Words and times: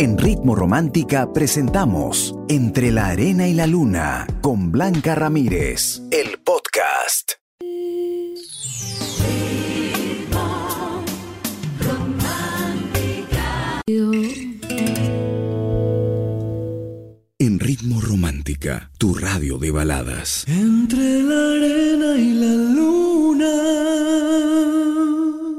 En 0.00 0.16
Ritmo 0.16 0.54
Romántica 0.54 1.32
presentamos 1.32 2.32
Entre 2.48 2.92
la 2.92 3.08
Arena 3.08 3.48
y 3.48 3.52
la 3.52 3.66
Luna 3.66 4.28
con 4.40 4.70
Blanca 4.70 5.16
Ramírez, 5.16 6.02
el 6.12 6.38
podcast. 6.38 7.32
En 17.40 17.58
Ritmo 17.58 18.00
Romántica, 18.00 18.92
tu 18.98 19.14
radio 19.14 19.58
de 19.58 19.72
baladas. 19.72 20.44
Entre 20.46 21.24
la 21.24 21.54
arena 21.54 22.16
y 22.16 22.34
la 22.34 22.54
luna. 22.54 23.50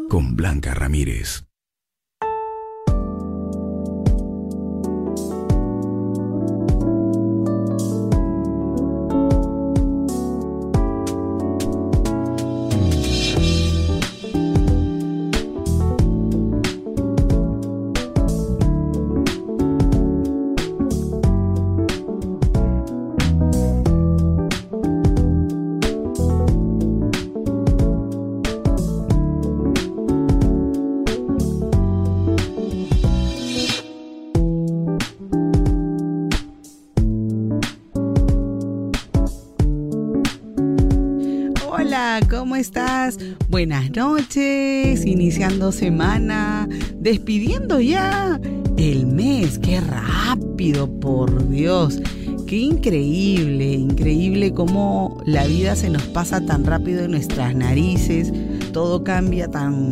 Con 0.07 0.37
Blanca 0.37 0.73
Ramírez. 0.73 1.48
Buenas 43.59 43.91
noches, 43.91 45.05
iniciando 45.05 45.73
semana, 45.73 46.65
despidiendo 46.95 47.81
ya 47.81 48.39
el 48.77 49.05
mes, 49.05 49.59
qué 49.59 49.81
rápido, 49.81 50.89
por 51.01 51.49
Dios. 51.49 52.01
Qué 52.47 52.55
increíble, 52.55 53.73
increíble 53.73 54.53
cómo 54.53 55.21
la 55.25 55.45
vida 55.45 55.75
se 55.75 55.89
nos 55.89 56.03
pasa 56.03 56.39
tan 56.45 56.63
rápido 56.63 57.03
en 57.03 57.11
nuestras 57.11 57.53
narices, 57.53 58.31
todo 58.71 59.03
cambia 59.03 59.51
tan 59.51 59.89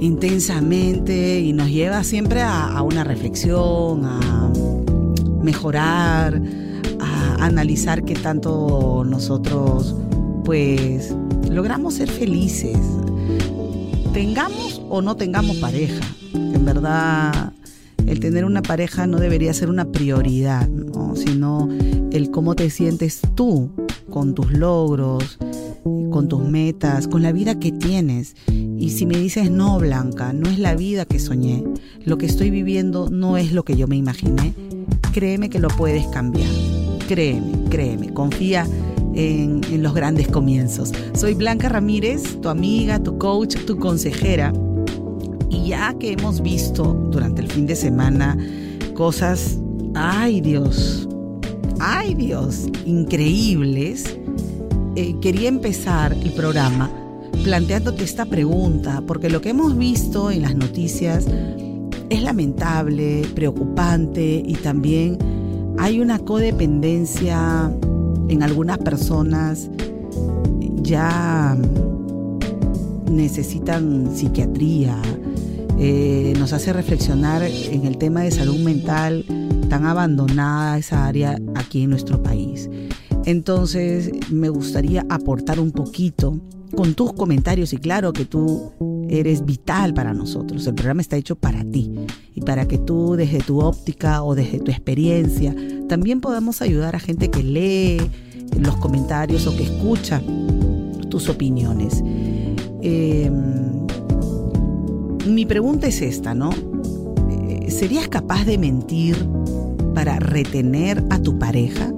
intensamente 0.00 1.40
y 1.40 1.52
nos 1.52 1.68
lleva 1.68 2.02
siempre 2.02 2.40
a, 2.40 2.68
a 2.68 2.80
una 2.80 3.04
reflexión, 3.04 4.06
a 4.06 4.50
mejorar, 5.42 6.40
a 6.98 7.44
analizar 7.44 8.06
qué 8.06 8.14
tanto 8.14 9.04
nosotros 9.06 9.94
pues 10.44 11.14
logramos 11.50 11.94
ser 11.94 12.10
felices. 12.10 12.78
Tengamos 14.12 14.82
o 14.88 15.02
no 15.02 15.16
tengamos 15.16 15.56
pareja. 15.56 16.04
En 16.34 16.64
verdad, 16.64 17.52
el 18.06 18.20
tener 18.20 18.44
una 18.44 18.62
pareja 18.62 19.06
no 19.06 19.18
debería 19.18 19.52
ser 19.54 19.70
una 19.70 19.86
prioridad, 19.86 20.68
¿no? 20.68 21.16
sino 21.16 21.68
el 22.12 22.30
cómo 22.30 22.54
te 22.54 22.70
sientes 22.70 23.20
tú 23.34 23.70
con 24.10 24.34
tus 24.34 24.52
logros, 24.52 25.38
con 26.10 26.28
tus 26.28 26.44
metas, 26.44 27.08
con 27.08 27.22
la 27.22 27.32
vida 27.32 27.58
que 27.58 27.72
tienes. 27.72 28.36
Y 28.46 28.90
si 28.90 29.06
me 29.06 29.16
dices, 29.16 29.50
no, 29.50 29.78
Blanca, 29.78 30.32
no 30.32 30.48
es 30.50 30.58
la 30.58 30.74
vida 30.74 31.06
que 31.06 31.18
soñé, 31.18 31.64
lo 32.04 32.18
que 32.18 32.26
estoy 32.26 32.50
viviendo 32.50 33.08
no 33.10 33.36
es 33.36 33.52
lo 33.52 33.64
que 33.64 33.76
yo 33.76 33.88
me 33.88 33.96
imaginé, 33.96 34.54
créeme 35.12 35.48
que 35.48 35.58
lo 35.58 35.68
puedes 35.68 36.06
cambiar. 36.08 36.50
Créeme, 37.08 37.68
créeme, 37.68 38.14
confía 38.14 38.66
en, 39.14 39.60
en, 39.70 39.82
los 39.82 39.94
grandes 39.94 40.28
comienzos. 40.28 40.92
Soy 41.14 41.34
Blanca 41.34 41.68
Ramírez, 41.68 42.40
tu 42.40 42.48
amiga, 42.48 43.02
tu 43.02 43.18
coach, 43.18 43.56
tu 43.66 43.78
consejera. 43.78 44.52
Y 45.50 45.68
ya 45.68 45.94
que 45.98 46.12
hemos 46.12 46.42
visto 46.42 46.94
durante 47.10 47.42
el 47.42 47.50
fin 47.50 47.66
de 47.66 47.76
semana 47.76 48.36
cosas, 48.94 49.58
ay 49.94 50.40
Dios, 50.40 51.08
ay 51.80 52.14
Dios, 52.14 52.66
increíbles, 52.86 54.18
eh, 54.96 55.14
quería 55.20 55.48
empezar 55.48 56.12
el 56.12 56.32
programa 56.32 56.90
planteándote 57.42 58.04
esta 58.04 58.24
pregunta, 58.24 59.02
porque 59.06 59.28
lo 59.28 59.40
que 59.40 59.50
hemos 59.50 59.76
visto 59.76 60.30
en 60.30 60.42
las 60.42 60.54
noticias 60.54 61.26
es 62.08 62.22
lamentable, 62.22 63.22
preocupante 63.34 64.42
y 64.46 64.54
también 64.54 65.18
hay 65.78 66.00
una 66.00 66.18
codependencia 66.20 67.70
en 68.28 68.42
algunas 68.42 68.78
personas 68.78 69.70
ya 70.82 71.56
necesitan 73.10 74.14
psiquiatría, 74.14 74.96
eh, 75.78 76.34
nos 76.38 76.52
hace 76.52 76.72
reflexionar 76.72 77.42
en 77.42 77.86
el 77.86 77.98
tema 77.98 78.22
de 78.22 78.30
salud 78.30 78.58
mental 78.58 79.24
tan 79.68 79.86
abandonada 79.86 80.78
esa 80.78 81.06
área 81.06 81.38
aquí 81.54 81.82
en 81.82 81.90
nuestro 81.90 82.22
país. 82.22 82.68
Entonces 83.24 84.10
me 84.30 84.48
gustaría 84.48 85.04
aportar 85.08 85.58
un 85.60 85.70
poquito 85.70 86.38
con 86.74 86.94
tus 86.94 87.12
comentarios 87.12 87.72
y 87.72 87.78
claro 87.78 88.12
que 88.12 88.24
tú 88.24 88.72
eres 89.08 89.44
vital 89.44 89.94
para 89.94 90.12
nosotros. 90.12 90.66
El 90.66 90.74
programa 90.74 91.00
está 91.00 91.16
hecho 91.16 91.36
para 91.36 91.64
ti 91.64 91.90
y 92.34 92.40
para 92.40 92.66
que 92.66 92.78
tú 92.78 93.14
desde 93.16 93.38
tu 93.38 93.60
óptica 93.60 94.22
o 94.22 94.34
desde 94.34 94.58
tu 94.58 94.70
experiencia 94.70 95.54
también 95.88 96.20
podamos 96.20 96.62
ayudar 96.62 96.96
a 96.96 97.00
gente 97.00 97.30
que 97.30 97.42
lee 97.42 97.98
los 98.58 98.76
comentarios 98.76 99.46
o 99.46 99.56
que 99.56 99.64
escucha 99.64 100.22
tus 101.08 101.28
opiniones. 101.28 102.02
Eh, 102.82 103.30
mi 105.26 105.46
pregunta 105.46 105.86
es 105.86 106.02
esta, 106.02 106.34
¿no? 106.34 106.50
¿Serías 107.68 108.08
capaz 108.08 108.44
de 108.44 108.58
mentir 108.58 109.16
para 109.94 110.18
retener 110.18 111.02
a 111.10 111.18
tu 111.18 111.38
pareja? 111.38 111.92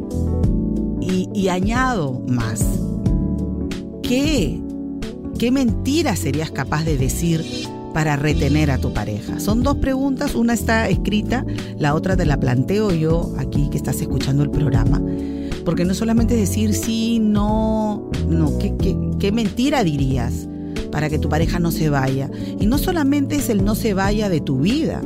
Y, 1.08 1.48
añado 1.48 2.20
más, 2.26 2.64
¿qué 4.02 4.60
¿Qué 5.38 5.50
mentira 5.50 6.16
serías 6.16 6.50
capaz 6.50 6.84
de 6.84 6.96
decir 6.96 7.44
para 7.92 8.16
retener 8.16 8.70
a 8.70 8.78
tu 8.78 8.94
pareja? 8.94 9.38
Son 9.38 9.62
dos 9.62 9.76
preguntas, 9.76 10.34
una 10.34 10.54
está 10.54 10.88
escrita, 10.88 11.44
la 11.78 11.94
otra 11.94 12.16
te 12.16 12.24
la 12.24 12.40
planteo 12.40 12.90
yo 12.90 13.34
aquí 13.36 13.68
que 13.70 13.76
estás 13.76 14.00
escuchando 14.00 14.42
el 14.42 14.50
programa. 14.50 15.02
Porque 15.66 15.84
no 15.84 15.92
solamente 15.92 16.34
decir 16.34 16.72
sí, 16.72 17.18
no, 17.18 18.10
no, 18.26 18.56
¿qué, 18.58 18.74
qué, 18.78 18.96
qué 19.18 19.30
mentira 19.30 19.84
dirías 19.84 20.48
para 20.90 21.10
que 21.10 21.18
tu 21.18 21.28
pareja 21.28 21.58
no 21.58 21.70
se 21.70 21.90
vaya? 21.90 22.30
Y 22.58 22.64
no 22.64 22.78
solamente 22.78 23.36
es 23.36 23.50
el 23.50 23.62
no 23.62 23.74
se 23.74 23.92
vaya 23.92 24.30
de 24.30 24.40
tu 24.40 24.60
vida. 24.60 25.02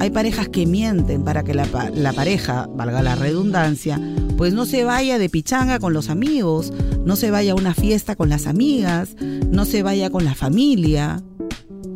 Hay 0.00 0.08
parejas 0.08 0.48
que 0.48 0.64
mienten 0.64 1.24
para 1.24 1.42
que 1.42 1.52
la, 1.52 1.66
la 1.94 2.14
pareja, 2.14 2.70
valga 2.74 3.02
la 3.02 3.16
redundancia, 3.16 4.00
pues 4.38 4.54
no 4.54 4.66
se 4.66 4.84
vaya 4.84 5.18
de 5.18 5.28
pichanga 5.28 5.80
con 5.80 5.92
los 5.92 6.08
amigos, 6.08 6.72
no 7.04 7.16
se 7.16 7.32
vaya 7.32 7.52
a 7.52 7.54
una 7.56 7.74
fiesta 7.74 8.14
con 8.14 8.28
las 8.28 8.46
amigas, 8.46 9.16
no 9.50 9.64
se 9.64 9.82
vaya 9.82 10.10
con 10.10 10.24
la 10.24 10.36
familia. 10.36 11.20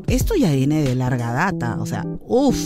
Esto 0.09 0.35
ya 0.35 0.51
viene 0.51 0.83
de 0.83 0.97
larga 0.97 1.33
data, 1.33 1.79
o 1.81 1.87
sea, 1.87 2.05
uff. 2.27 2.59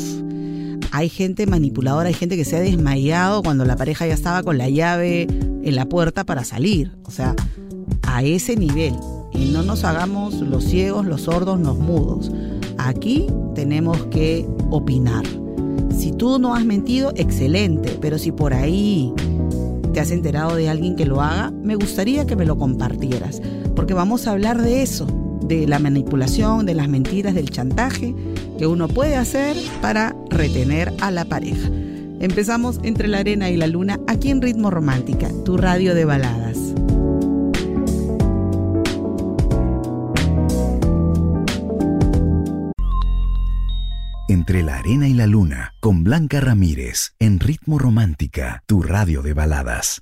Hay 0.92 1.10
gente 1.10 1.46
manipuladora, 1.46 2.08
hay 2.08 2.14
gente 2.14 2.38
que 2.38 2.46
se 2.46 2.56
ha 2.56 2.60
desmayado 2.60 3.42
cuando 3.42 3.66
la 3.66 3.76
pareja 3.76 4.06
ya 4.06 4.14
estaba 4.14 4.42
con 4.42 4.56
la 4.56 4.70
llave 4.70 5.24
en 5.24 5.76
la 5.76 5.84
puerta 5.86 6.24
para 6.24 6.42
salir. 6.42 6.96
O 7.04 7.10
sea, 7.10 7.34
a 8.04 8.22
ese 8.22 8.56
nivel. 8.56 8.94
Y 9.34 9.50
no 9.50 9.62
nos 9.62 9.84
hagamos 9.84 10.36
los 10.36 10.64
ciegos, 10.64 11.04
los 11.04 11.22
sordos, 11.22 11.60
los 11.60 11.76
mudos. 11.76 12.32
Aquí 12.78 13.26
tenemos 13.54 14.06
que 14.06 14.46
opinar. 14.70 15.26
Si 15.94 16.12
tú 16.12 16.38
no 16.38 16.54
has 16.54 16.64
mentido, 16.64 17.12
excelente, 17.14 17.98
pero 18.00 18.16
si 18.18 18.32
por 18.32 18.54
ahí 18.54 19.12
te 19.96 20.00
has 20.00 20.10
enterado 20.10 20.56
de 20.56 20.68
alguien 20.68 20.94
que 20.94 21.06
lo 21.06 21.22
haga, 21.22 21.50
me 21.50 21.74
gustaría 21.74 22.26
que 22.26 22.36
me 22.36 22.44
lo 22.44 22.58
compartieras, 22.58 23.40
porque 23.74 23.94
vamos 23.94 24.26
a 24.26 24.32
hablar 24.32 24.60
de 24.60 24.82
eso, 24.82 25.06
de 25.40 25.66
la 25.66 25.78
manipulación, 25.78 26.66
de 26.66 26.74
las 26.74 26.86
mentiras, 26.86 27.34
del 27.34 27.48
chantaje 27.48 28.14
que 28.58 28.66
uno 28.66 28.88
puede 28.88 29.16
hacer 29.16 29.56
para 29.80 30.14
retener 30.28 30.92
a 31.00 31.10
la 31.10 31.24
pareja. 31.24 31.70
Empezamos 32.20 32.78
entre 32.82 33.08
la 33.08 33.20
arena 33.20 33.48
y 33.48 33.56
la 33.56 33.68
luna 33.68 33.98
aquí 34.06 34.30
en 34.30 34.42
Ritmo 34.42 34.70
Romántica, 34.70 35.30
tu 35.46 35.56
radio 35.56 35.94
de 35.94 36.04
baladas. 36.04 36.45
Entre 44.28 44.64
la 44.64 44.78
arena 44.78 45.06
y 45.06 45.14
la 45.14 45.28
luna, 45.28 45.74
con 45.78 46.02
Blanca 46.02 46.40
Ramírez, 46.40 47.14
en 47.20 47.38
Ritmo 47.38 47.78
Romántica, 47.78 48.64
tu 48.66 48.82
radio 48.82 49.22
de 49.22 49.34
baladas. 49.34 50.00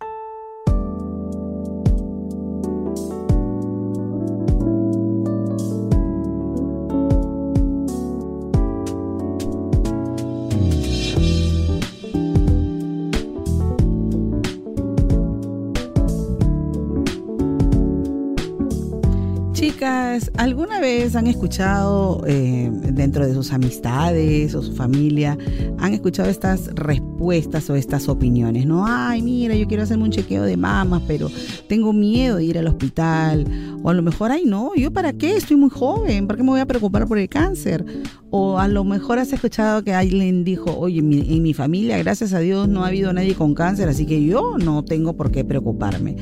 ¿Alguna 20.36 20.80
vez 20.80 21.16
han 21.16 21.26
escuchado 21.26 22.22
eh, 22.26 22.70
dentro 22.92 23.26
de 23.26 23.34
sus 23.34 23.52
amistades 23.52 24.54
o 24.54 24.62
su 24.62 24.72
familia, 24.72 25.36
han 25.78 25.94
escuchado 25.94 26.28
estas 26.28 26.66
respuestas 26.74 27.68
o 27.70 27.74
estas 27.74 28.08
opiniones? 28.08 28.66
No, 28.66 28.84
ay, 28.86 29.22
mira, 29.22 29.54
yo 29.54 29.66
quiero 29.66 29.82
hacerme 29.82 30.04
un 30.04 30.10
chequeo 30.10 30.42
de 30.44 30.56
mamas, 30.56 31.02
pero 31.06 31.30
tengo 31.68 31.92
miedo 31.92 32.36
de 32.36 32.44
ir 32.44 32.58
al 32.58 32.68
hospital. 32.68 33.46
O 33.82 33.90
a 33.90 33.94
lo 33.94 34.02
mejor, 34.02 34.30
ay, 34.30 34.44
no, 34.44 34.74
¿yo 34.76 34.92
para 34.92 35.12
qué? 35.12 35.36
Estoy 35.36 35.56
muy 35.56 35.70
joven, 35.70 36.26
¿para 36.26 36.36
qué 36.36 36.42
me 36.42 36.50
voy 36.50 36.60
a 36.60 36.66
preocupar 36.66 37.06
por 37.06 37.18
el 37.18 37.28
cáncer? 37.28 37.84
O 38.30 38.58
a 38.58 38.68
lo 38.68 38.84
mejor 38.84 39.18
has 39.18 39.32
escuchado 39.32 39.82
que 39.84 39.94
alguien 39.94 40.44
dijo, 40.44 40.76
oye, 40.76 41.00
en 41.00 41.42
mi 41.42 41.54
familia, 41.54 41.98
gracias 41.98 42.32
a 42.32 42.38
Dios, 42.38 42.68
no 42.68 42.84
ha 42.84 42.88
habido 42.88 43.12
nadie 43.12 43.34
con 43.34 43.54
cáncer, 43.54 43.88
así 43.88 44.06
que 44.06 44.24
yo 44.24 44.58
no 44.58 44.84
tengo 44.84 45.16
por 45.16 45.30
qué 45.30 45.44
preocuparme. 45.44 46.16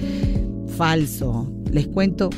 Falso. 0.77 1.53
Les 1.71 1.87
cuento 1.87 2.31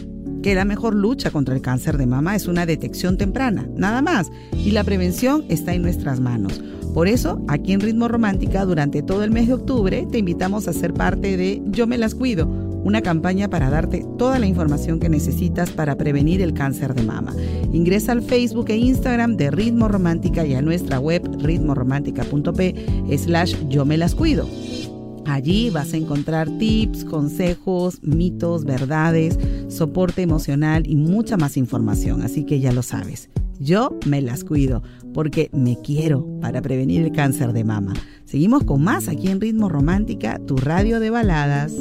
que 0.44 0.54
la 0.54 0.66
mejor 0.66 0.94
lucha 0.94 1.30
contra 1.30 1.54
el 1.54 1.62
cáncer 1.62 1.96
de 1.96 2.04
mama 2.04 2.36
es 2.36 2.48
una 2.48 2.66
detección 2.66 3.16
temprana, 3.16 3.66
nada 3.78 4.02
más, 4.02 4.30
y 4.52 4.72
la 4.72 4.84
prevención 4.84 5.42
está 5.48 5.72
en 5.72 5.80
nuestras 5.80 6.20
manos. 6.20 6.62
Por 6.92 7.08
eso, 7.08 7.42
aquí 7.48 7.72
en 7.72 7.80
Ritmo 7.80 8.08
Romántica, 8.08 8.66
durante 8.66 9.02
todo 9.02 9.24
el 9.24 9.30
mes 9.30 9.46
de 9.46 9.54
octubre, 9.54 10.06
te 10.12 10.18
invitamos 10.18 10.68
a 10.68 10.74
ser 10.74 10.92
parte 10.92 11.38
de 11.38 11.62
Yo 11.68 11.86
me 11.86 11.96
las 11.96 12.14
cuido, 12.14 12.46
una 12.46 13.00
campaña 13.00 13.48
para 13.48 13.70
darte 13.70 14.04
toda 14.18 14.38
la 14.38 14.46
información 14.46 15.00
que 15.00 15.08
necesitas 15.08 15.70
para 15.70 15.96
prevenir 15.96 16.42
el 16.42 16.52
cáncer 16.52 16.92
de 16.92 17.04
mama. 17.04 17.34
Ingresa 17.72 18.12
al 18.12 18.20
Facebook 18.20 18.66
e 18.68 18.76
Instagram 18.76 19.38
de 19.38 19.50
Ritmo 19.50 19.88
Romántica 19.88 20.44
y 20.44 20.52
a 20.52 20.60
nuestra 20.60 21.00
web 21.00 21.26
ritmoromántica.p 21.40 23.16
slash 23.16 23.54
yo 23.70 23.86
me 23.86 23.96
las 23.96 24.14
cuido. 24.14 24.46
Allí 25.26 25.70
vas 25.70 25.92
a 25.92 25.96
encontrar 25.96 26.48
tips, 26.58 27.04
consejos, 27.04 28.00
mitos, 28.02 28.64
verdades, 28.64 29.38
soporte 29.68 30.22
emocional 30.22 30.86
y 30.86 30.96
mucha 30.96 31.36
más 31.36 31.56
información, 31.56 32.22
así 32.22 32.44
que 32.44 32.60
ya 32.60 32.72
lo 32.72 32.82
sabes. 32.82 33.30
Yo 33.58 33.98
me 34.06 34.20
las 34.20 34.44
cuido 34.44 34.82
porque 35.12 35.50
me 35.52 35.80
quiero 35.80 36.26
para 36.40 36.60
prevenir 36.60 37.02
el 37.02 37.12
cáncer 37.12 37.52
de 37.52 37.64
mama. 37.64 37.94
Seguimos 38.24 38.64
con 38.64 38.82
más 38.82 39.08
aquí 39.08 39.28
en 39.28 39.40
Ritmo 39.40 39.68
Romántica, 39.68 40.40
tu 40.44 40.56
radio 40.56 41.00
de 41.00 41.10
baladas. 41.10 41.72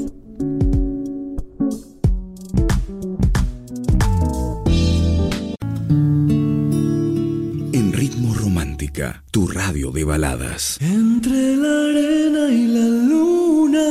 Tu 9.31 9.47
radio 9.47 9.91
de 9.91 10.03
baladas. 10.03 10.77
Entre 10.81 11.55
la 11.55 11.85
arena 11.89 12.49
y 12.49 12.67
la 12.67 12.87
luna. 13.09 13.87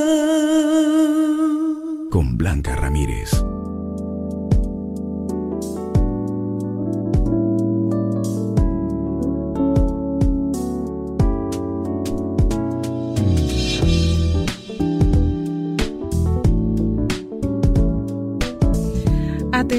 Con 2.11 2.37
Blanca 2.39 2.77
Ramírez. 2.77 3.31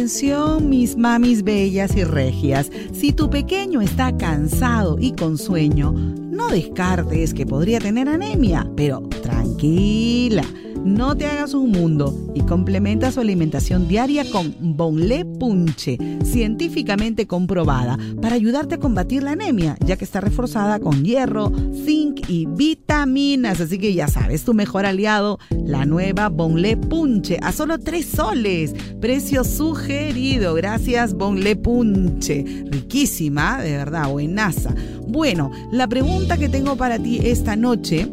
Atención 0.04 0.70
mis 0.70 0.98
mamis 0.98 1.46
bellas 1.46 1.96
y 1.96 2.04
regias, 2.04 2.70
si 2.92 3.14
tu 3.14 3.30
pequeño 3.30 3.80
está 3.80 4.12
cansado 4.18 4.98
y 5.00 5.14
con 5.14 5.38
sueño, 5.38 5.94
no 5.94 6.50
descartes 6.50 7.34
que 7.34 7.46
podría 7.46 7.80
tener 7.80 8.10
anemia, 8.10 8.70
pero 8.76 9.00
tranquila 9.22 10.44
no 10.84 11.16
te 11.16 11.26
hagas 11.26 11.54
un 11.54 11.72
mundo 11.72 12.32
y 12.36 12.42
complementa 12.42 13.12
su 13.12 13.20
alimentación 13.20 13.88
diaria 13.88 14.30
con 14.30 14.54
Bonle 14.60 15.26
Punche, 15.26 15.98
científicamente 16.24 17.28
comprobada, 17.28 17.98
para 18.22 18.36
ayudarte 18.36 18.76
a 18.76 18.80
combatir 18.80 19.24
la 19.24 19.32
anemia, 19.32 19.78
ya 19.86 19.96
que 19.96 20.06
está 20.06 20.22
reforzada 20.22 20.80
con 20.80 21.04
hierro, 21.04 21.52
zinc 21.86 22.30
y 22.30 22.46
vitaminas. 22.46 23.62
Así 23.62 23.78
que 23.78 23.94
ya 23.94 24.08
sabes, 24.08 24.44
tu 24.44 24.54
mejor 24.54 24.86
aliado, 24.86 25.40
la 25.66 25.86
nueva 25.86 26.30
Bonle 26.30 26.78
Punche, 26.78 27.40
a 27.42 27.52
solo 27.52 27.80
3 27.80 28.06
soles. 28.06 28.74
Precio 29.00 29.44
sugerido. 29.44 30.54
Gracias, 30.54 31.14
Bonle 31.14 31.56
Punche. 31.56 32.66
Riquísima, 32.70 33.62
de 33.62 33.78
verdad, 33.78 34.10
buenaza. 34.10 34.74
Bueno, 35.08 35.52
la 35.72 35.88
pregunta 35.88 36.38
que 36.38 36.50
tengo 36.50 36.76
para 36.76 36.98
ti 37.00 37.20
esta 37.24 37.56
noche 37.56 38.10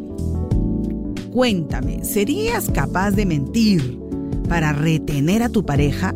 Cuéntame, 1.31 2.03
¿serías 2.03 2.69
capaz 2.69 3.11
de 3.11 3.25
mentir 3.25 3.97
para 4.49 4.73
retener 4.73 5.43
a 5.43 5.49
tu 5.49 5.65
pareja? 5.65 6.13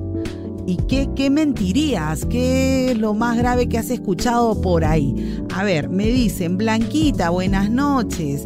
¿Y 0.67 0.75
qué, 0.89 1.09
qué 1.15 1.29
mentirías? 1.29 2.25
¿Qué 2.25 2.91
es 2.91 2.97
lo 2.97 3.13
más 3.13 3.37
grave 3.37 3.69
que 3.69 3.77
has 3.77 3.89
escuchado 3.91 4.59
por 4.59 4.83
ahí? 4.83 5.39
A 5.53 5.63
ver, 5.63 5.87
me 5.87 6.07
dicen, 6.07 6.57
Blanquita, 6.57 7.29
buenas 7.29 7.69
noches. 7.69 8.43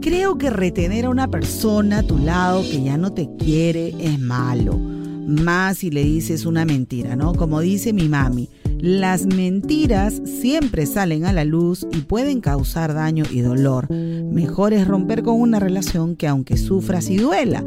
Creo 0.00 0.38
que 0.38 0.48
retener 0.48 1.04
a 1.04 1.10
una 1.10 1.28
persona 1.28 1.98
a 1.98 2.02
tu 2.02 2.18
lado 2.18 2.62
que 2.62 2.82
ya 2.82 2.96
no 2.96 3.12
te 3.12 3.28
quiere 3.36 3.94
es 4.00 4.18
malo. 4.18 4.78
Más 4.78 5.78
si 5.78 5.90
le 5.90 6.02
dices 6.02 6.46
una 6.46 6.64
mentira, 6.64 7.14
¿no? 7.14 7.34
Como 7.34 7.60
dice 7.60 7.92
mi 7.92 8.08
mami, 8.08 8.48
las 8.84 9.24
mentiras 9.24 10.20
siempre 10.26 10.84
salen 10.84 11.24
a 11.24 11.32
la 11.32 11.46
luz 11.46 11.86
y 11.90 12.02
pueden 12.02 12.42
causar 12.42 12.92
daño 12.92 13.24
y 13.30 13.40
dolor. 13.40 13.90
Mejor 13.90 14.74
es 14.74 14.86
romper 14.86 15.22
con 15.22 15.40
una 15.40 15.58
relación 15.58 16.16
que 16.16 16.28
aunque 16.28 16.58
sufras 16.58 17.08
y 17.08 17.16
duela, 17.16 17.64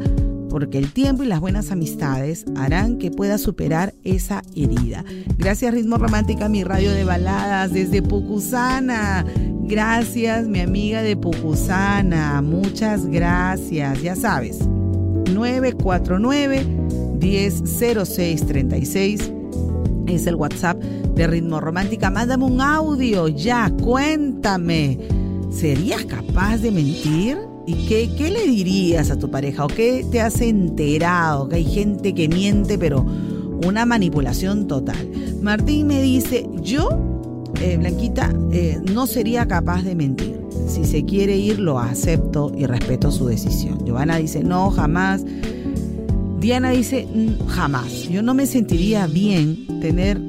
porque 0.48 0.78
el 0.78 0.92
tiempo 0.92 1.24
y 1.24 1.26
las 1.26 1.40
buenas 1.40 1.72
amistades 1.72 2.44
harán 2.54 2.98
que 2.98 3.10
puedas 3.10 3.40
superar 3.40 3.94
esa 4.04 4.42
herida. 4.54 5.04
Gracias 5.36 5.74
Ritmo 5.74 5.98
Romántica, 5.98 6.48
mi 6.48 6.62
radio 6.62 6.92
de 6.92 7.02
baladas 7.02 7.72
desde 7.72 8.00
Pucusana. 8.00 9.26
Gracias 9.64 10.46
mi 10.46 10.60
amiga 10.60 11.02
de 11.02 11.16
Pucusana, 11.16 12.40
muchas 12.42 13.06
gracias. 13.06 14.02
Ya 14.02 14.14
sabes, 14.14 14.60
949 15.34 16.64
100636 17.18 19.32
es 20.08 20.26
el 20.26 20.34
WhatsApp 20.34 20.80
de 20.80 21.26
Ritmo 21.26 21.60
Romántica. 21.60 22.10
Mándame 22.10 22.44
un 22.44 22.60
audio 22.60 23.28
ya, 23.28 23.72
cuéntame. 23.82 24.98
¿Serías 25.50 26.04
capaz 26.04 26.58
de 26.58 26.70
mentir? 26.70 27.38
¿Y 27.66 27.86
qué, 27.86 28.10
qué 28.16 28.30
le 28.30 28.46
dirías 28.46 29.10
a 29.10 29.18
tu 29.18 29.30
pareja? 29.30 29.64
¿O 29.64 29.68
qué 29.68 30.04
te 30.10 30.20
has 30.20 30.40
enterado? 30.40 31.48
Que 31.48 31.56
hay 31.56 31.64
gente 31.64 32.14
que 32.14 32.28
miente, 32.28 32.78
pero 32.78 33.04
una 33.66 33.84
manipulación 33.84 34.66
total. 34.66 35.10
Martín 35.42 35.86
me 35.86 36.00
dice, 36.00 36.48
yo, 36.62 36.88
eh, 37.60 37.76
Blanquita, 37.76 38.32
eh, 38.52 38.80
no 38.92 39.06
sería 39.06 39.46
capaz 39.46 39.82
de 39.82 39.94
mentir. 39.94 40.40
Si 40.66 40.84
se 40.84 41.04
quiere 41.04 41.36
ir, 41.36 41.58
lo 41.58 41.78
acepto 41.78 42.52
y 42.56 42.66
respeto 42.66 43.10
su 43.10 43.26
decisión. 43.26 43.84
Giovanna 43.84 44.16
dice, 44.16 44.42
no, 44.44 44.70
jamás. 44.70 45.24
Diana 46.40 46.70
dice, 46.70 47.06
mm, 47.12 47.48
jamás. 47.48 48.08
Yo 48.08 48.22
no 48.22 48.32
me 48.32 48.46
sentiría 48.46 49.06
bien 49.06 49.80
tener 49.80 50.20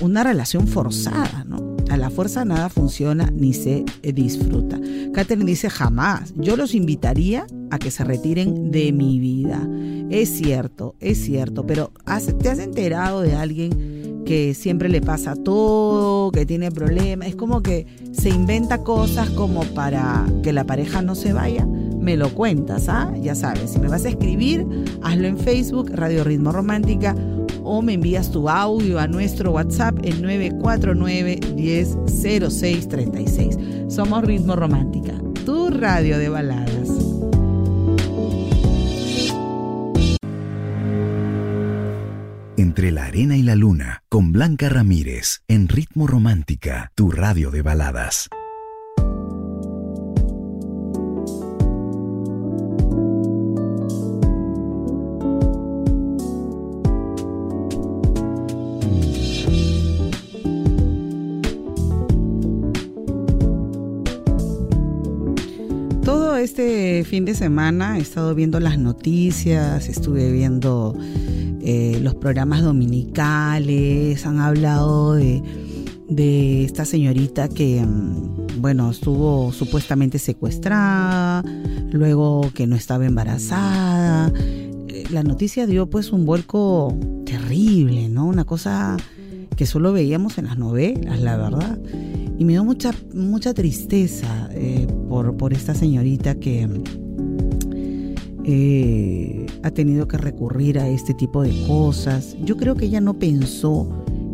una 0.00 0.22
relación 0.22 0.68
forzada, 0.68 1.44
¿no? 1.44 1.76
A 1.90 1.96
la 1.96 2.10
fuerza 2.10 2.44
nada 2.44 2.68
funciona 2.68 3.30
ni 3.30 3.54
se 3.54 3.84
disfruta. 4.02 4.78
Catherine 5.12 5.46
dice, 5.46 5.70
jamás. 5.70 6.34
Yo 6.36 6.56
los 6.56 6.74
invitaría 6.74 7.46
a 7.70 7.78
que 7.78 7.90
se 7.90 8.04
retiren 8.04 8.70
de 8.72 8.92
mi 8.92 9.18
vida. 9.18 9.66
Es 10.10 10.30
cierto, 10.36 10.96
es 11.00 11.24
cierto, 11.24 11.66
pero 11.66 11.92
¿te 12.40 12.48
has 12.48 12.58
enterado 12.58 13.22
de 13.22 13.34
alguien 13.34 14.22
que 14.26 14.54
siempre 14.54 14.88
le 14.88 15.00
pasa 15.00 15.34
todo, 15.34 16.30
que 16.30 16.44
tiene 16.44 16.70
problemas? 16.70 17.28
Es 17.28 17.36
como 17.36 17.62
que 17.62 17.86
se 18.12 18.28
inventa 18.28 18.82
cosas 18.82 19.30
como 19.30 19.62
para 19.62 20.26
que 20.42 20.52
la 20.52 20.64
pareja 20.64 21.00
no 21.00 21.14
se 21.14 21.32
vaya 21.32 21.66
me 22.04 22.16
lo 22.16 22.32
cuentas, 22.34 22.88
¿ah? 22.88 23.12
Ya 23.20 23.34
sabes, 23.34 23.70
si 23.70 23.80
me 23.80 23.88
vas 23.88 24.04
a 24.04 24.10
escribir, 24.10 24.64
hazlo 25.02 25.26
en 25.26 25.38
Facebook, 25.38 25.90
Radio 25.92 26.22
Ritmo 26.22 26.52
Romántica, 26.52 27.16
o 27.62 27.80
me 27.80 27.94
envías 27.94 28.30
tu 28.30 28.46
audio 28.48 29.00
a 29.00 29.08
nuestro 29.08 29.52
WhatsApp 29.52 29.96
en 30.04 30.20
949 30.20 31.40
100636 31.56 33.58
Somos 33.88 34.22
Ritmo 34.22 34.54
Romántica, 34.54 35.14
tu 35.46 35.70
radio 35.70 36.18
de 36.18 36.28
baladas. 36.28 36.90
Entre 42.56 42.92
la 42.92 43.06
arena 43.06 43.36
y 43.36 43.42
la 43.42 43.56
luna, 43.56 44.04
con 44.08 44.30
Blanca 44.32 44.68
Ramírez, 44.68 45.42
en 45.48 45.66
Ritmo 45.68 46.06
Romántica, 46.06 46.92
tu 46.94 47.10
radio 47.10 47.50
de 47.50 47.62
baladas. 47.62 48.28
Este 66.54 67.02
fin 67.02 67.24
de 67.24 67.34
semana 67.34 67.98
he 67.98 68.00
estado 68.00 68.32
viendo 68.32 68.60
las 68.60 68.78
noticias, 68.78 69.88
estuve 69.88 70.30
viendo 70.30 70.96
eh, 71.60 71.98
los 72.00 72.14
programas 72.14 72.62
dominicales, 72.62 74.24
han 74.24 74.38
hablado 74.38 75.14
de, 75.14 75.42
esta 76.64 76.84
señorita 76.84 77.48
que, 77.48 77.82
mm, 77.84 78.60
bueno, 78.60 78.88
estuvo 78.92 79.50
supuestamente 79.50 80.20
secuestrada, 80.20 81.42
luego 81.90 82.48
que 82.54 82.68
no 82.68 82.76
estaba 82.76 83.04
embarazada. 83.04 84.32
Eh, 84.38 85.06
la 85.10 85.24
noticia 85.24 85.66
dio 85.66 85.90
pues 85.90 86.12
un 86.12 86.24
vuelco 86.24 86.96
terrible, 87.26 88.08
¿no? 88.08 88.26
Una 88.26 88.44
cosa 88.44 88.96
que 89.56 89.66
solo 89.66 89.92
veíamos 89.92 90.38
en 90.38 90.46
las 90.46 90.56
novelas, 90.56 91.20
la 91.20 91.36
verdad. 91.36 91.80
Y 92.38 92.44
me 92.44 92.52
dio 92.52 92.62
mucha, 92.62 92.92
mucha 93.12 93.54
tristeza 93.54 94.48
eh, 94.52 94.86
por, 95.14 95.36
por 95.36 95.52
esta 95.52 95.76
señorita 95.76 96.34
que 96.34 96.68
eh, 98.42 99.46
ha 99.62 99.70
tenido 99.70 100.08
que 100.08 100.18
recurrir 100.18 100.76
a 100.76 100.88
este 100.88 101.14
tipo 101.14 101.44
de 101.44 101.52
cosas. 101.68 102.36
Yo 102.44 102.56
creo 102.56 102.74
que 102.74 102.86
ella 102.86 103.00
no 103.00 103.14
pensó 103.14 103.88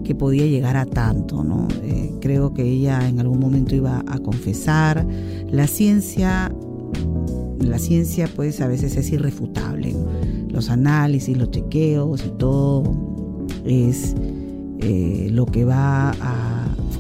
que 0.05 0.15
podía 0.15 0.47
llegar 0.47 0.79
a 0.79 0.87
tanto, 0.87 1.45
¿no? 1.45 1.69
Eh, 1.83 2.15
creo 2.23 2.55
que 2.55 2.63
ella 2.63 3.07
en 3.07 3.21
algún 3.21 3.41
momento 3.41 3.75
iba 3.75 4.03
a 4.07 4.19
confesar. 4.21 5.07
La 5.51 5.67
ciencia, 5.67 6.51
la 7.59 7.79
ciencia 7.79 8.27
pues 8.35 8.63
a 8.63 8.67
veces 8.67 8.97
es 8.97 9.13
irrefutable. 9.13 9.95
Los 10.49 10.71
análisis, 10.71 11.37
los 11.37 11.51
chequeos 11.51 12.25
y 12.25 12.31
todo 12.39 12.85
es 13.67 14.15
eh, 14.79 15.29
lo 15.31 15.45
que 15.45 15.67
va 15.67 16.13
a 16.13 16.40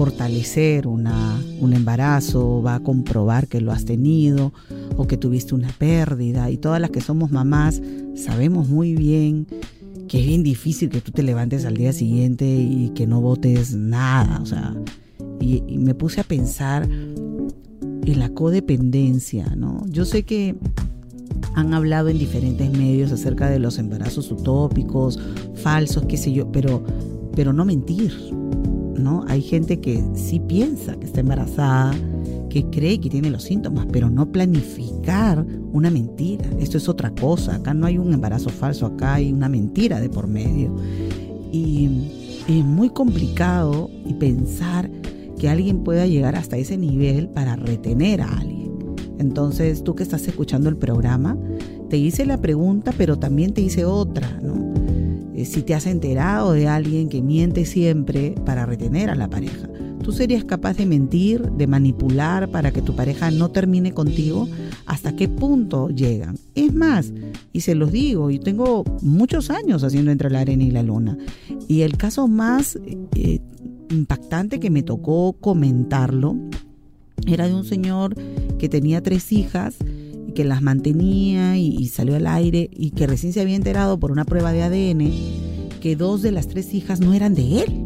fortalecer 0.00 0.86
una, 0.86 1.38
un 1.60 1.74
embarazo, 1.74 2.62
va 2.62 2.76
a 2.76 2.80
comprobar 2.80 3.48
que 3.48 3.60
lo 3.60 3.70
has 3.70 3.84
tenido 3.84 4.54
o 4.96 5.06
que 5.06 5.18
tuviste 5.18 5.54
una 5.54 5.68
pérdida. 5.68 6.50
Y 6.50 6.56
todas 6.56 6.80
las 6.80 6.88
que 6.88 7.02
somos 7.02 7.30
mamás 7.30 7.82
sabemos 8.14 8.70
muy 8.70 8.94
bien 8.94 9.46
que 10.08 10.20
es 10.20 10.26
bien 10.26 10.42
difícil 10.42 10.88
que 10.88 11.02
tú 11.02 11.12
te 11.12 11.22
levantes 11.22 11.66
al 11.66 11.76
día 11.76 11.92
siguiente 11.92 12.46
y 12.46 12.92
que 12.94 13.06
no 13.06 13.20
votes 13.20 13.74
nada. 13.74 14.40
O 14.40 14.46
sea, 14.46 14.74
y, 15.38 15.62
y 15.68 15.76
me 15.76 15.94
puse 15.94 16.22
a 16.22 16.24
pensar 16.24 16.88
en 16.88 18.18
la 18.18 18.30
codependencia, 18.30 19.54
¿no? 19.54 19.84
Yo 19.86 20.06
sé 20.06 20.22
que 20.22 20.56
han 21.54 21.74
hablado 21.74 22.08
en 22.08 22.18
diferentes 22.18 22.70
medios 22.70 23.12
acerca 23.12 23.50
de 23.50 23.58
los 23.58 23.76
embarazos 23.76 24.32
utópicos, 24.32 25.20
falsos, 25.56 26.06
qué 26.06 26.16
sé 26.16 26.32
yo, 26.32 26.50
pero, 26.50 26.82
pero 27.36 27.52
no 27.52 27.66
mentir, 27.66 28.14
¿no? 28.96 29.24
Hay 29.28 29.42
gente 29.42 29.80
que 29.80 30.02
sí 30.14 30.40
piensa 30.40 30.96
que 30.96 31.06
está 31.06 31.20
embarazada, 31.20 31.94
que 32.48 32.64
cree 32.70 33.00
que 33.00 33.10
tiene 33.10 33.30
los 33.30 33.44
síntomas, 33.44 33.86
pero 33.90 34.10
no 34.10 34.30
planificar 34.30 35.46
una 35.72 35.90
mentira. 35.90 36.44
Esto 36.58 36.76
es 36.78 36.88
otra 36.88 37.10
cosa. 37.10 37.56
Acá 37.56 37.74
no 37.74 37.86
hay 37.86 37.98
un 37.98 38.12
embarazo 38.12 38.50
falso, 38.50 38.86
acá 38.86 39.14
hay 39.14 39.32
una 39.32 39.48
mentira 39.48 40.00
de 40.00 40.08
por 40.08 40.26
medio. 40.26 40.74
Y 41.52 41.88
es 42.48 42.64
muy 42.64 42.90
complicado 42.90 43.90
y 44.06 44.14
pensar 44.14 44.90
que 45.38 45.48
alguien 45.48 45.84
pueda 45.84 46.06
llegar 46.06 46.36
hasta 46.36 46.56
ese 46.56 46.76
nivel 46.76 47.28
para 47.28 47.56
retener 47.56 48.20
a 48.20 48.38
alguien. 48.38 48.70
Entonces, 49.18 49.84
tú 49.84 49.94
que 49.94 50.02
estás 50.02 50.26
escuchando 50.26 50.68
el 50.68 50.76
programa, 50.76 51.36
te 51.88 51.96
hice 51.96 52.24
la 52.24 52.40
pregunta, 52.40 52.92
pero 52.96 53.18
también 53.18 53.52
te 53.52 53.60
hice 53.60 53.84
otra, 53.84 54.38
¿no? 54.42 54.69
Eh, 55.40 55.46
si 55.46 55.62
te 55.62 55.74
has 55.74 55.86
enterado 55.86 56.52
de 56.52 56.68
alguien 56.68 57.08
que 57.08 57.22
miente 57.22 57.64
siempre 57.64 58.34
para 58.44 58.66
retener 58.66 59.08
a 59.08 59.14
la 59.14 59.30
pareja. 59.30 59.70
¿Tú 60.02 60.12
serías 60.12 60.44
capaz 60.44 60.76
de 60.76 60.84
mentir, 60.84 61.50
de 61.52 61.66
manipular 61.66 62.50
para 62.50 62.72
que 62.72 62.82
tu 62.82 62.94
pareja 62.94 63.30
no 63.30 63.50
termine 63.50 63.92
contigo? 63.92 64.48
¿Hasta 64.84 65.16
qué 65.16 65.28
punto 65.28 65.88
llegan? 65.88 66.36
Es 66.54 66.74
más, 66.74 67.12
y 67.54 67.62
se 67.62 67.74
los 67.74 67.90
digo, 67.90 68.30
y 68.30 68.38
tengo 68.38 68.84
muchos 69.00 69.48
años 69.48 69.82
haciendo 69.82 70.10
entre 70.10 70.28
la 70.28 70.40
arena 70.40 70.64
y 70.64 70.70
la 70.70 70.82
luna. 70.82 71.16
Y 71.68 71.82
el 71.82 71.96
caso 71.96 72.28
más 72.28 72.78
eh, 73.14 73.40
impactante 73.88 74.60
que 74.60 74.68
me 74.68 74.82
tocó 74.82 75.34
comentarlo 75.40 76.36
era 77.26 77.46
de 77.46 77.54
un 77.54 77.64
señor 77.64 78.14
que 78.58 78.68
tenía 78.68 79.02
tres 79.02 79.32
hijas 79.32 79.76
que 80.32 80.44
las 80.44 80.62
mantenía 80.62 81.56
y, 81.56 81.86
salió 81.88 82.16
al 82.16 82.26
aire 82.26 82.70
y 82.72 82.90
que 82.90 83.06
recién 83.06 83.32
se 83.32 83.40
había 83.40 83.56
enterado 83.56 83.98
por 83.98 84.12
una 84.12 84.24
prueba 84.24 84.52
de 84.52 84.62
ADN 84.62 85.10
que 85.80 85.96
dos 85.96 86.22
de 86.22 86.30
las 86.30 86.46
tres 86.46 86.74
hijas 86.74 87.00
no 87.00 87.14
eran 87.14 87.34
de 87.34 87.62
él. 87.62 87.84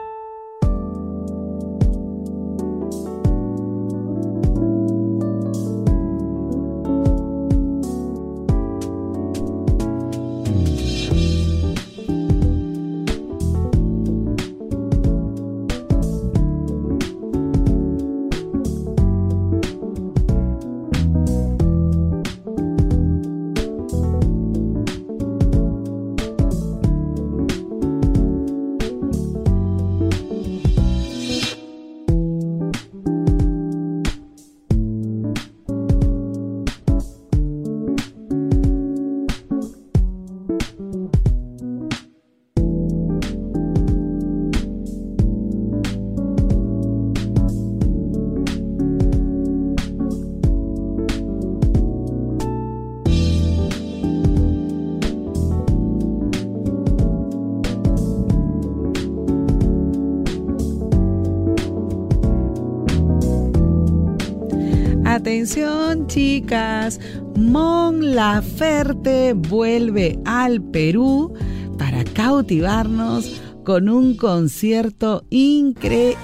Atención 65.44 66.06
chicas, 66.06 66.98
Mon 67.36 68.14
Laferte 68.14 69.34
vuelve 69.34 70.18
al 70.24 70.62
Perú 70.62 71.34
para 71.78 72.02
cautivarnos 72.02 73.42
con 73.62 73.90
un 73.90 74.16
concierto 74.16 75.26
increíble. 75.28 76.16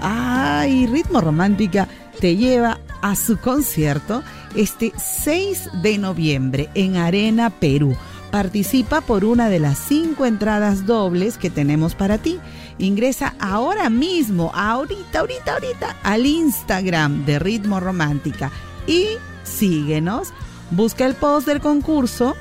¡Ay! 0.00 0.88
Ritmo 0.88 1.20
Romántica 1.20 1.86
te 2.18 2.34
lleva 2.34 2.80
a 3.02 3.14
su 3.14 3.38
concierto 3.38 4.24
este 4.56 4.92
6 4.96 5.70
de 5.80 5.98
noviembre 5.98 6.68
en 6.74 6.96
Arena 6.96 7.50
Perú. 7.50 7.94
Participa 8.32 9.00
por 9.00 9.24
una 9.24 9.48
de 9.48 9.60
las 9.60 9.78
cinco 9.78 10.26
entradas 10.26 10.86
dobles 10.86 11.38
que 11.38 11.50
tenemos 11.50 11.94
para 11.94 12.18
ti. 12.18 12.40
Ingresa 12.78 13.34
ahora 13.40 13.88
mismo, 13.88 14.50
ahorita, 14.54 15.20
ahorita, 15.20 15.54
ahorita, 15.54 15.96
al 16.02 16.26
Instagram 16.26 17.24
de 17.24 17.38
Ritmo 17.38 17.80
Romántica 17.80 18.50
y 18.86 19.06
síguenos. 19.44 20.28
Busca 20.70 21.06
el 21.06 21.14
post 21.14 21.46
del 21.46 21.60
concurso, 21.60 22.34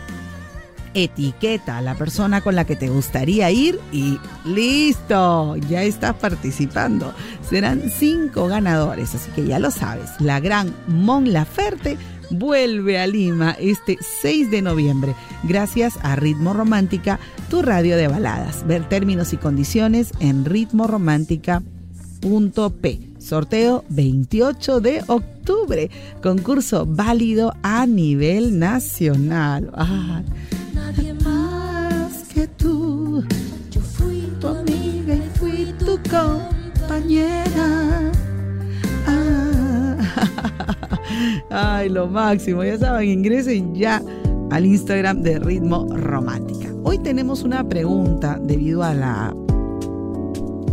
etiqueta 0.93 1.77
a 1.77 1.81
la 1.81 1.95
persona 1.95 2.41
con 2.41 2.55
la 2.55 2.65
que 2.65 2.75
te 2.75 2.89
gustaría 2.89 3.51
ir 3.51 3.79
y 3.91 4.19
listo, 4.45 5.55
ya 5.57 5.83
estás 5.83 6.15
participando. 6.15 7.13
Serán 7.47 7.91
cinco 7.91 8.47
ganadores, 8.47 9.13
así 9.13 9.29
que 9.31 9.45
ya 9.45 9.59
lo 9.59 9.71
sabes. 9.71 10.09
La 10.19 10.39
gran 10.39 10.73
Mon 10.87 11.31
Laferte 11.31 11.97
vuelve 12.29 12.99
a 12.99 13.07
Lima 13.07 13.55
este 13.59 13.97
6 13.99 14.51
de 14.51 14.61
noviembre, 14.61 15.15
gracias 15.43 15.97
a 16.01 16.15
Ritmo 16.15 16.53
Romántica, 16.53 17.19
tu 17.49 17.61
radio 17.61 17.97
de 17.97 18.07
baladas. 18.07 18.65
Ver 18.67 18.87
términos 18.87 19.33
y 19.33 19.37
condiciones 19.37 20.11
en 20.19 20.45
ritmoromántica.p. 20.45 22.99
Sorteo 23.19 23.83
28 23.89 24.79
de 24.81 25.03
octubre. 25.07 25.89
Concurso 26.21 26.85
válido 26.85 27.53
a 27.63 27.85
nivel 27.85 28.59
nacional. 28.59 29.71
Ah, 29.73 30.21
nadie 30.73 31.13
más 31.15 31.34
Ay, 41.49 41.89
lo 41.89 42.07
máximo. 42.07 42.63
Ya 42.63 42.77
saben, 42.77 43.09
ingresen 43.09 43.75
ya 43.75 44.01
al 44.51 44.65
Instagram 44.65 45.21
de 45.21 45.39
Ritmo 45.39 45.87
Romántica. 45.95 46.69
Hoy 46.83 46.99
tenemos 46.99 47.43
una 47.43 47.67
pregunta 47.67 48.39
debido 48.41 48.83
a 48.83 48.93
la 48.93 49.35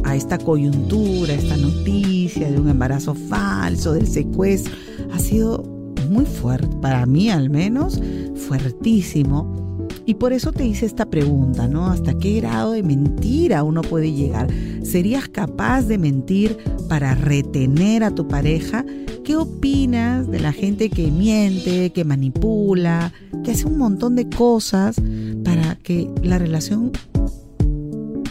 a 0.05 0.17
esta 0.17 0.37
coyuntura, 0.37 1.33
esta 1.33 1.57
noticia 1.57 2.50
de 2.50 2.59
un 2.59 2.69
embarazo 2.69 3.14
falso, 3.14 3.93
del 3.93 4.07
secuestro, 4.07 4.75
ha 5.12 5.19
sido 5.19 5.62
muy 6.11 6.26
fuerte, 6.26 6.69
para 6.81 7.07
mí 7.07 7.31
al 7.31 7.50
menos, 7.50 8.00
fuertísimo. 8.49 9.72
Y 10.05 10.15
por 10.15 10.33
eso 10.33 10.53
te 10.53 10.65
hice 10.65 10.87
esta 10.87 11.07
pregunta, 11.07 11.69
¿no? 11.69 11.87
¿Hasta 11.87 12.15
qué 12.19 12.41
grado 12.41 12.73
de 12.73 12.83
mentira 12.83 13.63
uno 13.63 13.83
puede 13.83 14.13
llegar? 14.13 14.49
¿Serías 14.83 15.29
capaz 15.29 15.83
de 15.83 15.99
mentir 15.99 16.57
para 16.89 17.15
retener 17.15 18.03
a 18.03 18.11
tu 18.11 18.27
pareja? 18.27 18.85
¿Qué 19.25 19.37
opinas 19.37 20.29
de 20.29 20.41
la 20.41 20.53
gente 20.53 20.91
que 20.91 21.11
miente, 21.11 21.91
que 21.91 22.05
manipula, 22.05 23.13
que 23.45 23.53
hace 23.53 23.67
un 23.67 23.79
montón 23.79 24.17
de 24.17 24.29
cosas 24.29 24.97
para 25.45 25.77
que 25.77 26.11
la 26.23 26.39
relación 26.39 26.91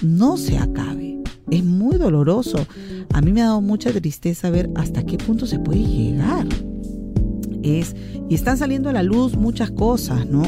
no 0.01 0.35
se 0.35 0.57
acabe? 0.57 1.19
Es 1.49 1.63
muy 1.63 1.97
doloroso. 1.97 2.65
A 3.13 3.21
mí 3.21 3.31
me 3.31 3.41
ha 3.41 3.45
dado 3.45 3.61
mucha 3.61 3.91
tristeza 3.91 4.49
ver 4.49 4.69
hasta 4.75 5.03
qué 5.03 5.17
punto 5.17 5.45
se 5.45 5.59
puede 5.59 5.83
llegar. 5.83 6.45
Es, 7.63 7.95
y 8.29 8.35
están 8.35 8.57
saliendo 8.57 8.89
a 8.89 8.93
la 8.93 9.03
luz 9.03 9.37
muchas 9.37 9.71
cosas, 9.71 10.25
¿no? 10.27 10.43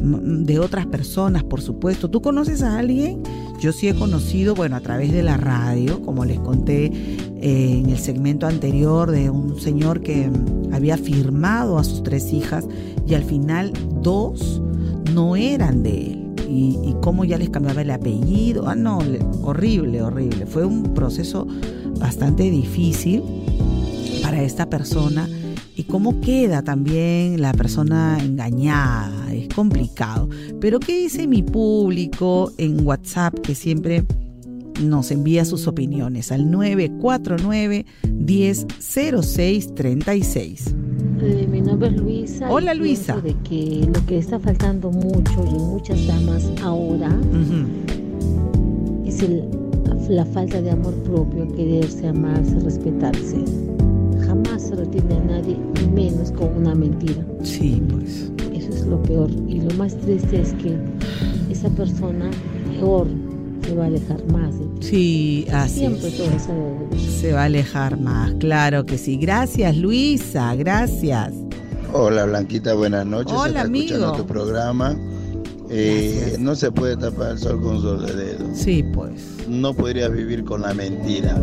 De 0.00 0.58
otras 0.58 0.86
personas, 0.86 1.44
por 1.44 1.60
supuesto. 1.60 2.08
¿Tú 2.10 2.20
conoces 2.20 2.62
a 2.62 2.78
alguien? 2.78 3.22
Yo 3.60 3.72
sí 3.72 3.88
he 3.88 3.94
conocido, 3.94 4.54
bueno, 4.54 4.76
a 4.76 4.80
través 4.80 5.12
de 5.12 5.22
la 5.22 5.36
radio, 5.36 6.00
como 6.02 6.24
les 6.24 6.38
conté 6.38 6.86
eh, 6.86 7.78
en 7.78 7.90
el 7.90 7.98
segmento 7.98 8.46
anterior, 8.46 9.10
de 9.10 9.30
un 9.30 9.60
señor 9.60 10.00
que 10.00 10.30
había 10.72 10.96
firmado 10.96 11.78
a 11.78 11.84
sus 11.84 12.02
tres 12.02 12.32
hijas 12.32 12.66
y 13.06 13.14
al 13.14 13.24
final 13.24 13.72
dos 14.02 14.62
no 15.12 15.34
eran 15.36 15.82
de 15.82 16.12
él 16.12 16.28
y, 16.48 16.94
cómo 17.02 17.24
ya 17.24 17.38
les 17.38 17.50
cambiaba 17.50 17.82
el 17.82 17.90
apellido. 17.90 18.68
Ah, 18.68 18.74
no, 18.74 18.98
horrible, 19.42 20.02
horrible. 20.02 20.46
Fue 20.46 20.64
un 20.64 20.94
proceso 20.94 21.46
bastante 21.98 22.50
difícil 22.50 23.22
para 24.22 24.42
esta 24.42 24.68
persona 24.68 25.28
y 25.28 25.37
cómo 25.88 26.20
queda 26.20 26.62
también 26.62 27.40
la 27.40 27.52
persona 27.52 28.18
engañada. 28.22 29.32
Es 29.32 29.48
complicado. 29.48 30.28
Pero 30.60 30.78
¿qué 30.78 30.96
dice 30.96 31.26
mi 31.26 31.42
público 31.42 32.52
en 32.58 32.86
WhatsApp 32.86 33.34
que 33.40 33.54
siempre 33.54 34.04
nos 34.82 35.10
envía 35.10 35.44
sus 35.44 35.66
opiniones 35.66 36.30
al 36.30 36.50
949 36.50 37.86
1006 38.12 39.74
36? 39.74 40.74
Eh, 41.20 41.48
mi 41.50 41.60
nombre 41.60 41.88
es 41.88 41.96
Luisa. 41.96 42.50
Hola 42.50 42.74
Luisa. 42.74 43.16
De 43.16 43.34
que 43.42 43.88
lo 43.92 44.06
que 44.06 44.18
está 44.18 44.38
faltando 44.38 44.90
mucho 44.90 45.44
y 45.44 45.56
en 45.56 45.62
muchas 45.68 46.06
damas 46.06 46.48
ahora 46.62 47.10
es 49.04 49.24
la 50.08 50.24
falta 50.26 50.62
de 50.62 50.70
amor 50.70 50.94
propio, 51.02 51.52
quererse, 51.54 52.08
amarse, 52.08 52.58
respetarse. 52.60 53.44
Jamás 54.28 54.60
se 54.60 54.74
retiene 54.74 55.16
a 55.16 55.20
nadie, 55.20 55.56
menos 55.90 56.30
con 56.32 56.54
una 56.54 56.74
mentira. 56.74 57.24
Sí, 57.42 57.82
pues. 57.88 58.30
Eso 58.52 58.68
es 58.68 58.86
lo 58.86 59.02
peor. 59.02 59.30
Y 59.48 59.62
lo 59.62 59.74
más 59.76 59.96
triste 59.96 60.42
es 60.42 60.52
que 60.52 60.76
esa 61.50 61.70
persona 61.70 62.30
peor 62.70 63.06
se 63.66 63.74
va 63.74 63.84
a 63.84 63.86
alejar 63.86 64.22
más. 64.30 64.54
Sí, 64.80 65.46
así 65.50 65.80
Siempre 65.80 66.10
todo 66.10 66.28
se 66.98 67.32
va 67.32 67.42
a 67.42 67.44
alejar 67.44 67.98
más, 67.98 68.34
claro 68.34 68.84
que 68.84 68.98
sí. 68.98 69.16
Gracias, 69.16 69.74
Luisa, 69.78 70.54
gracias. 70.56 71.32
Hola, 71.94 72.26
Blanquita, 72.26 72.74
buenas 72.74 73.06
noches. 73.06 73.32
Hola, 73.34 73.62
amigo. 73.62 73.94
escuchando 73.94 74.16
tu 74.18 74.26
programa. 74.26 74.94
Eh, 75.70 76.36
no 76.38 76.54
se 76.54 76.70
puede 76.70 76.98
tapar 76.98 77.32
el 77.32 77.38
sol 77.38 77.62
con 77.62 77.80
sol 77.80 78.04
de 78.04 78.14
dedo. 78.14 78.44
Sí, 78.54 78.84
pues. 78.92 79.22
No 79.48 79.72
podrías 79.72 80.12
vivir 80.12 80.44
con 80.44 80.60
la 80.60 80.74
mentira. 80.74 81.42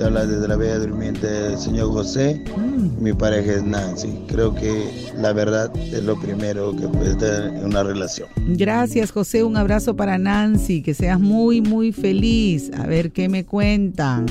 Te 0.00 0.06
habla 0.06 0.24
desde 0.24 0.48
la 0.48 0.56
bella 0.56 0.78
durmiente 0.78 1.26
del 1.26 1.58
señor 1.58 1.92
José. 1.92 2.42
Mm. 2.56 3.02
Mi 3.02 3.12
pareja 3.12 3.56
es 3.56 3.62
Nancy. 3.62 4.08
Creo 4.28 4.54
que 4.54 5.12
la 5.18 5.34
verdad 5.34 5.70
es 5.76 6.02
lo 6.02 6.18
primero 6.18 6.74
que 6.74 6.88
puede 6.88 7.16
tener 7.16 7.54
en 7.58 7.66
una 7.66 7.82
relación. 7.82 8.26
Gracias, 8.46 9.12
José. 9.12 9.44
Un 9.44 9.58
abrazo 9.58 9.96
para 9.96 10.16
Nancy. 10.16 10.80
Que 10.82 10.94
seas 10.94 11.20
muy, 11.20 11.60
muy 11.60 11.92
feliz. 11.92 12.70
A 12.78 12.86
ver 12.86 13.12
qué 13.12 13.28
me 13.28 13.44
cuentan. 13.44 14.24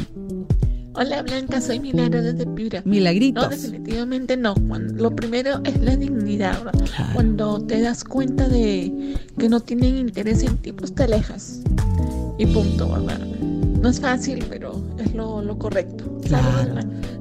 Hola 0.95 1.21
Blanca, 1.21 1.62
soy 1.62 1.79
Milagro 1.79 2.23
desde 2.23 2.47
Piura. 2.47 2.82
Milagritos. 2.84 3.43
No, 3.43 3.49
definitivamente 3.49 4.38
no. 4.38 4.55
lo 4.95 5.15
primero 5.15 5.62
es 5.65 5.79
la 5.82 5.95
dignidad. 5.95 6.58
Cuando 7.13 7.63
te 7.63 7.79
das 7.79 8.03
cuenta 8.03 8.49
de 8.49 9.15
que 9.38 9.47
no 9.47 9.60
tienen 9.60 9.97
interés 9.97 10.41
en 10.41 10.58
ti, 10.58 10.71
pues 10.71 10.95
te 10.95 11.03
alejas. 11.03 11.62
Y 12.39 12.47
punto, 12.47 12.91
¿verdad? 12.91 13.19
No 13.82 13.89
es 13.89 14.00
fácil, 14.00 14.46
pero 14.50 14.82
es 14.98 15.13
lo, 15.13 15.58
correcto. 15.58 16.06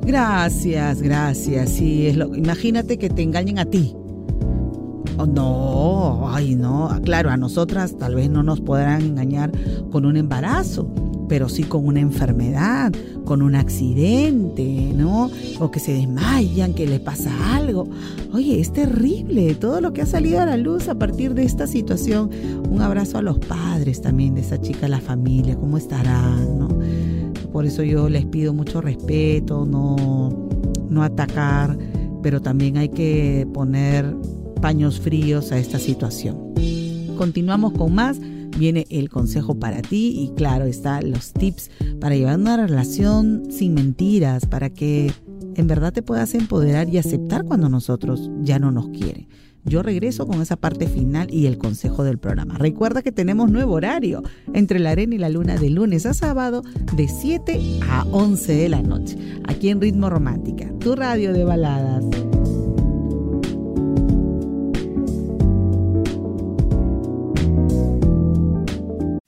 gracias, 0.02 1.02
gracias. 1.02 1.70
Sí, 1.70 2.08
es 2.08 2.16
lo, 2.16 2.34
imagínate 2.34 2.98
que 2.98 3.08
te 3.08 3.22
engañen 3.22 3.58
a 3.58 3.64
ti. 3.64 3.94
Oh, 5.18 5.26
no, 5.26 6.28
ay, 6.32 6.54
no. 6.54 6.88
Claro, 7.04 7.30
a 7.30 7.36
nosotras 7.36 7.96
tal 7.98 8.14
vez 8.14 8.30
no 8.30 8.42
nos 8.42 8.60
podrán 8.60 9.02
engañar 9.02 9.50
con 9.90 10.04
un 10.04 10.16
embarazo 10.16 10.88
pero 11.28 11.48
sí 11.48 11.64
con 11.64 11.86
una 11.86 12.00
enfermedad, 12.00 12.92
con 13.24 13.42
un 13.42 13.54
accidente, 13.54 14.92
¿no? 14.94 15.30
O 15.60 15.70
que 15.70 15.80
se 15.80 15.92
desmayan, 15.92 16.74
que 16.74 16.86
le 16.86 17.00
pasa 17.00 17.30
algo. 17.54 17.88
Oye, 18.32 18.60
es 18.60 18.72
terrible 18.72 19.54
todo 19.54 19.80
lo 19.80 19.92
que 19.92 20.02
ha 20.02 20.06
salido 20.06 20.40
a 20.40 20.46
la 20.46 20.56
luz 20.56 20.88
a 20.88 20.98
partir 20.98 21.34
de 21.34 21.44
esta 21.44 21.66
situación. 21.66 22.30
Un 22.70 22.80
abrazo 22.80 23.18
a 23.18 23.22
los 23.22 23.38
padres 23.38 24.00
también 24.00 24.34
de 24.34 24.40
esa 24.40 24.60
chica, 24.60 24.88
la 24.88 25.00
familia, 25.00 25.56
cómo 25.56 25.76
estarán, 25.76 26.58
¿no? 26.58 26.68
Por 27.52 27.66
eso 27.66 27.82
yo 27.82 28.08
les 28.08 28.24
pido 28.26 28.52
mucho 28.52 28.80
respeto, 28.80 29.66
no, 29.66 30.48
no 30.88 31.02
atacar, 31.02 31.76
pero 32.22 32.40
también 32.40 32.76
hay 32.76 32.88
que 32.88 33.46
poner 33.52 34.14
paños 34.60 35.00
fríos 35.00 35.52
a 35.52 35.58
esta 35.58 35.78
situación. 35.78 36.54
Continuamos 37.16 37.72
con 37.72 37.94
más 37.94 38.20
viene 38.56 38.86
el 38.90 39.08
consejo 39.08 39.58
para 39.58 39.82
ti 39.82 40.14
y 40.16 40.34
claro 40.34 40.64
está 40.64 41.02
los 41.02 41.32
tips 41.32 41.70
para 42.00 42.16
llevar 42.16 42.38
una 42.38 42.56
relación 42.56 43.50
sin 43.50 43.74
mentiras, 43.74 44.46
para 44.46 44.70
que 44.70 45.12
en 45.54 45.66
verdad 45.66 45.92
te 45.92 46.02
puedas 46.02 46.34
empoderar 46.34 46.88
y 46.88 46.98
aceptar 46.98 47.44
cuando 47.44 47.68
nosotros 47.68 48.30
ya 48.42 48.58
no 48.58 48.70
nos 48.70 48.88
quieren. 48.90 49.28
Yo 49.64 49.82
regreso 49.82 50.26
con 50.26 50.40
esa 50.40 50.56
parte 50.56 50.86
final 50.86 51.28
y 51.30 51.46
el 51.46 51.58
consejo 51.58 52.04
del 52.04 52.18
programa. 52.18 52.56
Recuerda 52.56 53.02
que 53.02 53.12
tenemos 53.12 53.50
nuevo 53.50 53.74
horario 53.74 54.22
entre 54.54 54.78
la 54.78 54.90
arena 54.90 55.16
y 55.16 55.18
la 55.18 55.28
luna 55.28 55.56
de 55.56 55.68
lunes 55.70 56.06
a 56.06 56.14
sábado 56.14 56.62
de 56.96 57.08
7 57.08 57.60
a 57.88 58.04
11 58.10 58.52
de 58.54 58.68
la 58.68 58.82
noche, 58.82 59.18
aquí 59.46 59.68
en 59.68 59.80
Ritmo 59.80 60.08
Romántica, 60.08 60.70
tu 60.78 60.94
radio 60.94 61.32
de 61.32 61.44
baladas. 61.44 62.04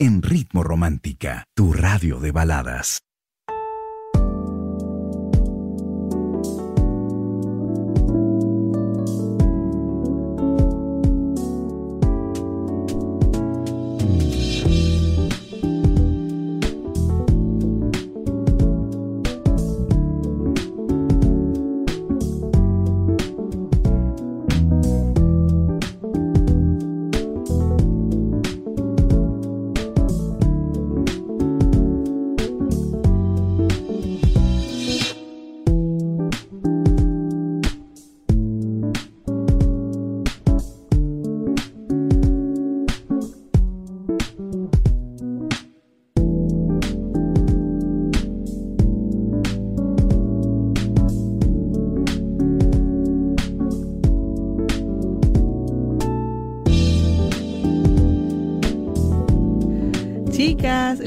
En 0.00 0.22
Ritmo 0.22 0.62
Romántica, 0.64 1.44
tu 1.54 1.74
radio 1.74 2.20
de 2.20 2.32
baladas. 2.32 3.09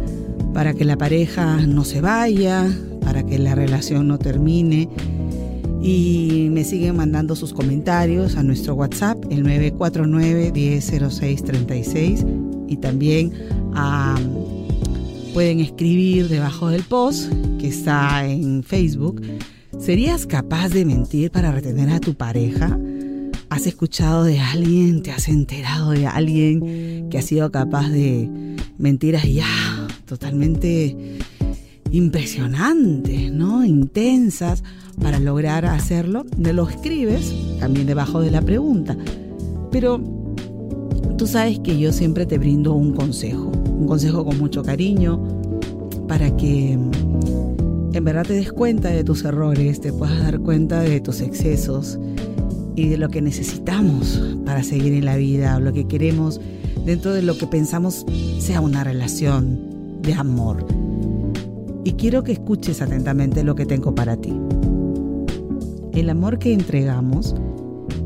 para 0.54 0.72
que 0.72 0.84
la 0.84 0.96
pareja 0.96 1.58
no 1.66 1.84
se 1.84 2.00
vaya, 2.00 2.66
para 3.02 3.22
que 3.22 3.38
la 3.38 3.54
relación 3.54 4.08
no 4.08 4.18
termine. 4.18 4.88
Y 5.80 6.48
me 6.50 6.64
siguen 6.64 6.96
mandando 6.96 7.36
sus 7.36 7.52
comentarios 7.52 8.36
a 8.36 8.42
nuestro 8.42 8.74
WhatsApp, 8.74 9.22
el 9.30 9.42
949 9.42 10.52
100636 10.52 12.24
y 12.68 12.76
también 12.76 13.32
pueden 15.34 15.60
escribir 15.60 16.28
debajo 16.28 16.68
del 16.68 16.82
post 16.82 17.32
que 17.58 17.68
está 17.68 18.26
en 18.26 18.62
Facebook. 18.62 19.22
¿Serías 19.78 20.26
capaz 20.26 20.70
de 20.70 20.84
mentir 20.84 21.30
para 21.30 21.52
retener 21.52 21.90
a 21.90 22.00
tu 22.00 22.14
pareja? 22.14 22.78
¿Has 23.50 23.66
escuchado 23.66 24.24
de 24.24 24.40
alguien, 24.40 25.02
te 25.02 25.10
has 25.12 25.28
enterado 25.28 25.92
de 25.92 26.06
alguien 26.06 27.08
que 27.08 27.18
ha 27.18 27.22
sido 27.22 27.50
capaz 27.50 27.88
de 27.88 28.28
mentiras 28.78 29.24
ya 29.24 29.46
totalmente 30.06 31.18
impresionantes, 31.90 33.32
¿no? 33.32 33.64
Intensas 33.64 34.62
para 35.00 35.18
lograr 35.18 35.64
hacerlo? 35.64 36.26
Me 36.36 36.52
lo 36.52 36.68
escribes 36.68 37.32
también 37.60 37.86
debajo 37.86 38.20
de 38.20 38.30
la 38.30 38.42
pregunta. 38.42 38.96
Pero 39.70 39.98
Tú 41.18 41.26
sabes 41.26 41.58
que 41.58 41.76
yo 41.76 41.92
siempre 41.92 42.26
te 42.26 42.38
brindo 42.38 42.74
un 42.74 42.92
consejo, 42.92 43.50
un 43.50 43.88
consejo 43.88 44.24
con 44.24 44.38
mucho 44.38 44.62
cariño, 44.62 45.20
para 46.06 46.36
que 46.36 46.78
mm, 46.78 47.92
en 47.92 48.04
verdad 48.04 48.24
te 48.24 48.34
des 48.34 48.52
cuenta 48.52 48.90
de 48.90 49.02
tus 49.02 49.24
errores, 49.24 49.80
te 49.80 49.92
puedas 49.92 50.16
dar 50.20 50.38
cuenta 50.38 50.80
de 50.80 51.00
tus 51.00 51.20
excesos 51.20 51.98
y 52.76 52.86
de 52.86 52.98
lo 52.98 53.08
que 53.08 53.20
necesitamos 53.20 54.22
para 54.46 54.62
seguir 54.62 54.92
en 54.92 55.06
la 55.06 55.16
vida, 55.16 55.58
lo 55.58 55.72
que 55.72 55.88
queremos 55.88 56.40
dentro 56.86 57.12
de 57.12 57.22
lo 57.22 57.36
que 57.36 57.48
pensamos 57.48 58.06
sea 58.38 58.60
una 58.60 58.84
relación 58.84 60.00
de 60.02 60.14
amor. 60.14 60.64
Y 61.82 61.94
quiero 61.94 62.22
que 62.22 62.30
escuches 62.30 62.80
atentamente 62.80 63.42
lo 63.42 63.56
que 63.56 63.66
tengo 63.66 63.92
para 63.92 64.16
ti. 64.16 64.32
El 65.94 66.10
amor 66.10 66.38
que 66.38 66.52
entregamos 66.52 67.34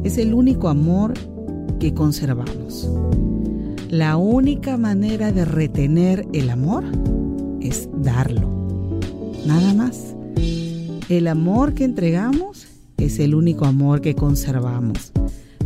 es 0.03 0.17
el 0.17 0.33
único 0.33 0.71
amor 0.71 1.13
que 1.83 1.95
conservamos. 1.95 2.89
La 3.91 4.17
única 4.17 4.77
manera 4.77 5.33
de 5.33 5.45
retener 5.45 6.29
el 6.33 6.49
amor 6.49 6.85
es 7.61 7.89
darlo. 7.93 8.49
Nada 9.45 9.75
más. 9.75 10.15
El 11.09 11.27
amor 11.27 11.75
que 11.75 11.83
entregamos 11.83 12.69
es 12.99 13.19
el 13.19 13.35
único 13.35 13.65
amor 13.65 14.01
que 14.01 14.15
conservamos. 14.15 15.11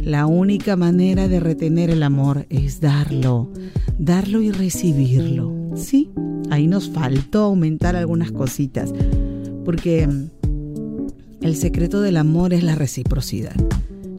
La 0.03 0.25
única 0.25 0.75
manera 0.75 1.29
de 1.29 1.39
retener 1.39 1.91
el 1.91 2.03
amor 2.03 2.47
es 2.49 2.81
darlo, 2.81 3.51
darlo 3.99 4.41
y 4.41 4.53
recibirlo. 4.53 5.53
Sí, 5.75 6.13
ahí 6.49 6.67
nos 6.67 6.89
faltó 6.89 7.43
aumentar 7.43 7.95
algunas 7.95 8.33
cositas, 8.33 8.95
porque 9.67 10.09
el 11.43 11.57
secreto 11.57 12.01
del 12.01 12.17
amor 12.17 12.55
es 12.55 12.63
la 12.63 12.75
reciprocidad. 12.75 13.55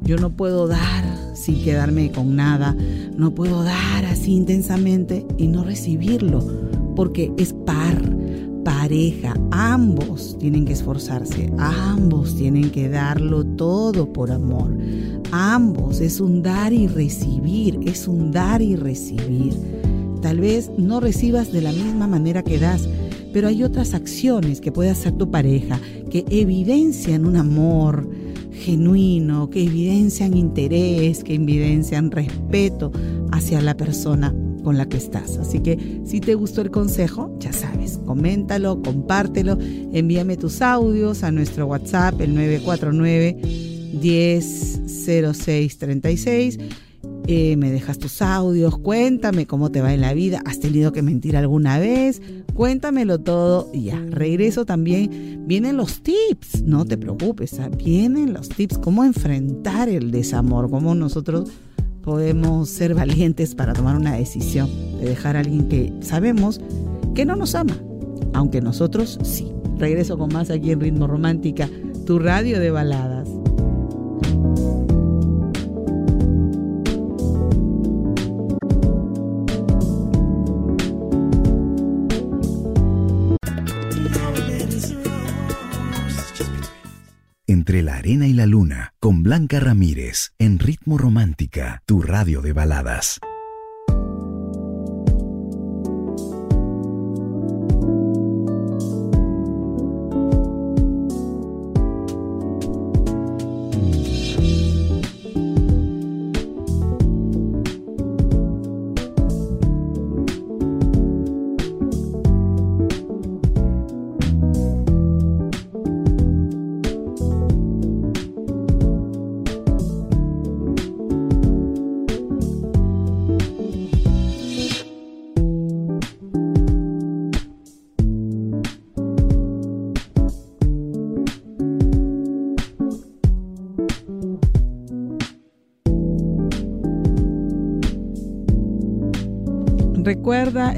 Yo 0.07 0.15
no 0.15 0.29
puedo 0.29 0.67
dar 0.67 1.03
sin 1.33 1.61
quedarme 1.65 2.13
con 2.13 2.37
nada. 2.37 2.73
No 3.17 3.35
puedo 3.35 3.63
dar 3.63 4.05
así 4.05 4.35
intensamente 4.35 5.27
y 5.37 5.47
no 5.47 5.65
recibirlo, 5.65 6.39
porque 6.95 7.33
es 7.37 7.51
par, 7.51 8.01
pareja. 8.63 9.33
Ambos 9.51 10.37
tienen 10.39 10.63
que 10.63 10.71
esforzarse, 10.71 11.51
ambos 11.57 12.37
tienen 12.37 12.69
que 12.69 12.87
darlo 12.87 13.43
todo 13.43 14.13
por 14.13 14.31
amor. 14.31 14.77
Ambos 15.33 15.99
es 15.99 16.21
un 16.21 16.41
dar 16.41 16.71
y 16.71 16.87
recibir, 16.87 17.77
es 17.85 18.07
un 18.07 18.31
dar 18.31 18.61
y 18.61 18.77
recibir. 18.77 19.55
Tal 20.21 20.39
vez 20.39 20.71
no 20.77 21.01
recibas 21.01 21.51
de 21.51 21.61
la 21.61 21.73
misma 21.73 22.07
manera 22.07 22.43
que 22.43 22.59
das, 22.59 22.87
pero 23.33 23.49
hay 23.49 23.61
otras 23.61 23.93
acciones 23.93 24.61
que 24.61 24.71
puede 24.71 24.89
hacer 24.89 25.11
tu 25.17 25.29
pareja 25.29 25.81
que 26.09 26.23
evidencian 26.29 27.25
un 27.25 27.35
amor, 27.35 28.09
genuino, 28.57 29.49
que 29.49 29.63
evidencian 29.63 30.35
interés, 30.35 31.23
que 31.23 31.35
evidencian 31.35 32.11
respeto 32.11 32.91
hacia 33.31 33.61
la 33.61 33.77
persona 33.77 34.35
con 34.63 34.77
la 34.77 34.89
que 34.89 34.97
estás. 34.97 35.37
Así 35.37 35.61
que 35.61 36.01
si 36.05 36.19
te 36.19 36.35
gustó 36.35 36.59
el 36.61 36.71
consejo, 36.71 37.33
ya 37.39 37.53
sabes, 37.53 37.99
coméntalo, 38.05 38.81
compártelo, 38.81 39.57
envíame 39.93 40.35
tus 40.37 40.61
audios 40.61 41.23
a 41.23 41.31
nuestro 41.31 41.67
WhatsApp, 41.67 42.19
el 42.21 42.35
949 42.35 43.37
100636 44.01 46.59
eh, 47.29 47.57
me 47.57 47.71
dejas 47.71 47.99
tus 47.99 48.21
audios, 48.21 48.77
cuéntame 48.77 49.45
cómo 49.47 49.69
te 49.69 49.81
va 49.81 49.93
en 49.93 49.99
la 49.99 50.13
vida, 50.13 50.41
has 50.45 50.61
tenido 50.61 50.93
que 50.93 51.01
mentir 51.01 51.35
alguna 51.35 51.77
vez, 51.77 52.21
cuéntamelo 52.53 53.19
todo 53.19 53.69
y 53.73 53.83
ya. 53.83 54.01
Regreso 54.09 54.65
también, 54.65 55.43
vienen 55.45 55.75
los 55.75 56.01
tips, 56.01 56.63
no 56.63 56.85
te 56.85 56.97
preocupes, 56.97 57.59
¿ah? 57.59 57.69
vienen 57.69 58.33
los 58.33 58.47
tips, 58.47 58.77
cómo 58.77 59.03
enfrentar 59.03 59.89
el 59.89 60.09
desamor, 60.11 60.69
cómo 60.69 60.95
nosotros 60.95 61.49
podemos 62.01 62.69
ser 62.69 62.95
valientes 62.95 63.55
para 63.55 63.73
tomar 63.73 63.97
una 63.97 64.13
decisión 64.13 64.69
de 65.01 65.09
dejar 65.09 65.35
a 65.35 65.41
alguien 65.41 65.67
que 65.67 65.91
sabemos 65.99 66.61
que 67.13 67.25
no 67.25 67.35
nos 67.35 67.55
ama, 67.55 67.77
aunque 68.33 68.61
nosotros 68.61 69.19
sí. 69.23 69.51
Regreso 69.77 70.17
con 70.17 70.31
más 70.31 70.49
aquí 70.49 70.71
en 70.71 70.79
Ritmo 70.79 71.07
Romántica, 71.07 71.69
tu 72.05 72.19
radio 72.19 72.59
de 72.61 72.71
baladas. 72.71 73.36
Entre 87.77 87.91
la 87.91 87.97
arena 87.97 88.27
y 88.27 88.33
la 88.33 88.47
luna, 88.47 88.95
con 88.99 89.21
Blanca 89.21 89.59
Ramírez, 89.59 90.31
en 90.39 90.57
Ritmo 90.57 90.97
Romántica, 90.97 91.83
tu 91.85 92.01
radio 92.01 92.41
de 92.41 92.51
baladas. 92.51 93.19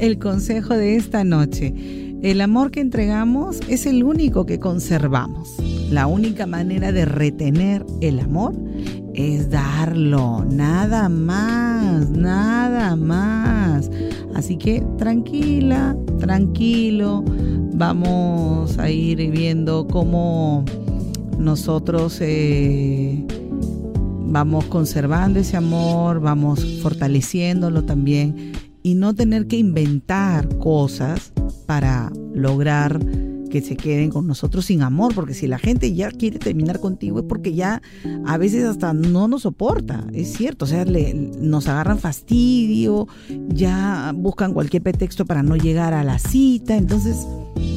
El 0.00 0.18
consejo 0.18 0.74
de 0.74 0.96
esta 0.96 1.24
noche. 1.24 1.74
El 2.22 2.40
amor 2.40 2.70
que 2.70 2.80
entregamos 2.80 3.60
es 3.68 3.86
el 3.86 4.02
único 4.02 4.46
que 4.46 4.58
conservamos. 4.58 5.56
La 5.90 6.06
única 6.06 6.46
manera 6.46 6.92
de 6.92 7.04
retener 7.04 7.84
el 8.00 8.20
amor 8.20 8.54
es 9.14 9.50
darlo, 9.50 10.44
nada 10.44 11.08
más, 11.08 12.10
nada 12.10 12.96
más. 12.96 13.90
Así 14.34 14.56
que 14.56 14.82
tranquila, 14.96 15.96
tranquilo, 16.18 17.24
vamos 17.74 18.78
a 18.78 18.90
ir 18.90 19.30
viendo 19.30 19.86
cómo 19.86 20.64
nosotros 21.38 22.18
eh, 22.20 23.24
vamos 24.26 24.64
conservando 24.66 25.40
ese 25.40 25.56
amor, 25.56 26.20
vamos 26.20 26.64
fortaleciéndolo 26.82 27.84
también 27.84 28.52
y 28.82 28.94
no 28.94 29.14
tener 29.14 29.46
que 29.46 29.56
inventar 29.56 30.48
cosas 30.58 31.32
para 31.66 32.12
lograr 32.34 33.00
que 33.50 33.60
se 33.60 33.76
queden 33.76 34.10
con 34.10 34.26
nosotros 34.26 34.66
sin 34.66 34.80
amor, 34.80 35.14
porque 35.14 35.34
si 35.34 35.46
la 35.46 35.58
gente 35.58 35.92
ya 35.92 36.10
quiere 36.10 36.38
terminar 36.38 36.80
contigo 36.80 37.18
es 37.18 37.24
porque 37.26 37.52
ya 37.52 37.82
a 38.24 38.38
veces 38.38 38.64
hasta 38.64 38.94
no 38.94 39.28
nos 39.28 39.42
soporta, 39.42 40.06
es 40.14 40.32
cierto, 40.32 40.64
o 40.64 40.68
sea, 40.68 40.86
nos 40.86 41.68
agarran 41.68 41.98
fastidio, 41.98 43.08
ya 43.48 44.14
buscan 44.16 44.54
cualquier 44.54 44.82
pretexto 44.82 45.26
para 45.26 45.42
no 45.42 45.56
llegar 45.56 45.92
a 45.92 46.04
la 46.04 46.18
cita, 46.18 46.76
entonces 46.76 47.26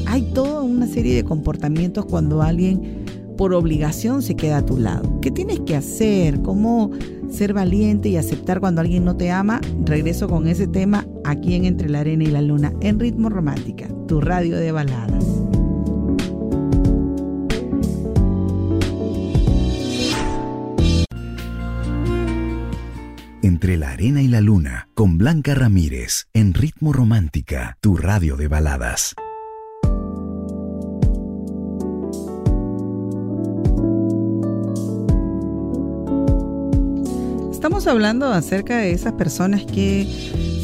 hay 0.06 0.22
toda 0.34 0.62
una 0.62 0.88
serie 0.88 1.16
de 1.16 1.24
comportamientos 1.24 2.06
cuando 2.06 2.42
alguien 2.42 3.04
por 3.36 3.54
obligación 3.54 4.22
se 4.22 4.36
queda 4.36 4.58
a 4.58 4.66
tu 4.66 4.78
lado. 4.78 5.20
¿Qué 5.22 5.32
tienes 5.32 5.60
que 5.62 5.76
hacer? 5.76 6.42
¿Cómo 6.44 6.92
ser 7.34 7.54
valiente 7.54 8.10
y 8.10 8.18
aceptar 8.18 8.60
cuando 8.60 8.82
alguien 8.82 9.04
no 9.04 9.18
te 9.18 9.32
ama? 9.32 9.60
Regreso 9.86 10.28
con 10.28 10.48
ese 10.48 10.68
tema 10.68 11.06
aquí 11.26 11.56
en 11.56 11.66
Entre 11.66 11.90
la 11.90 12.00
Arena 12.02 12.24
y 12.24 12.28
la 12.28 12.42
Luna, 12.42 12.74
en 12.82 13.00
Ritmo 13.00 13.30
Romántica, 13.30 13.88
tu 14.08 14.22
radio 14.22 14.58
de 14.58 14.72
baladas. 14.72 15.26
Entre 23.42 23.78
la 23.78 23.92
Arena 23.92 24.22
y 24.22 24.28
la 24.28 24.40
Luna, 24.40 24.88
con 24.94 25.18
Blanca 25.18 25.54
Ramírez, 25.54 26.28
en 26.34 26.54
Ritmo 26.54 26.94
Romántica, 26.94 27.78
tu 27.82 27.98
radio 27.98 28.38
de 28.38 28.48
baladas. 28.48 29.16
Estamos 37.64 37.88
hablando 37.88 38.28
acerca 38.28 38.80
de 38.80 38.92
esas 38.92 39.14
personas 39.14 39.64
que 39.64 40.06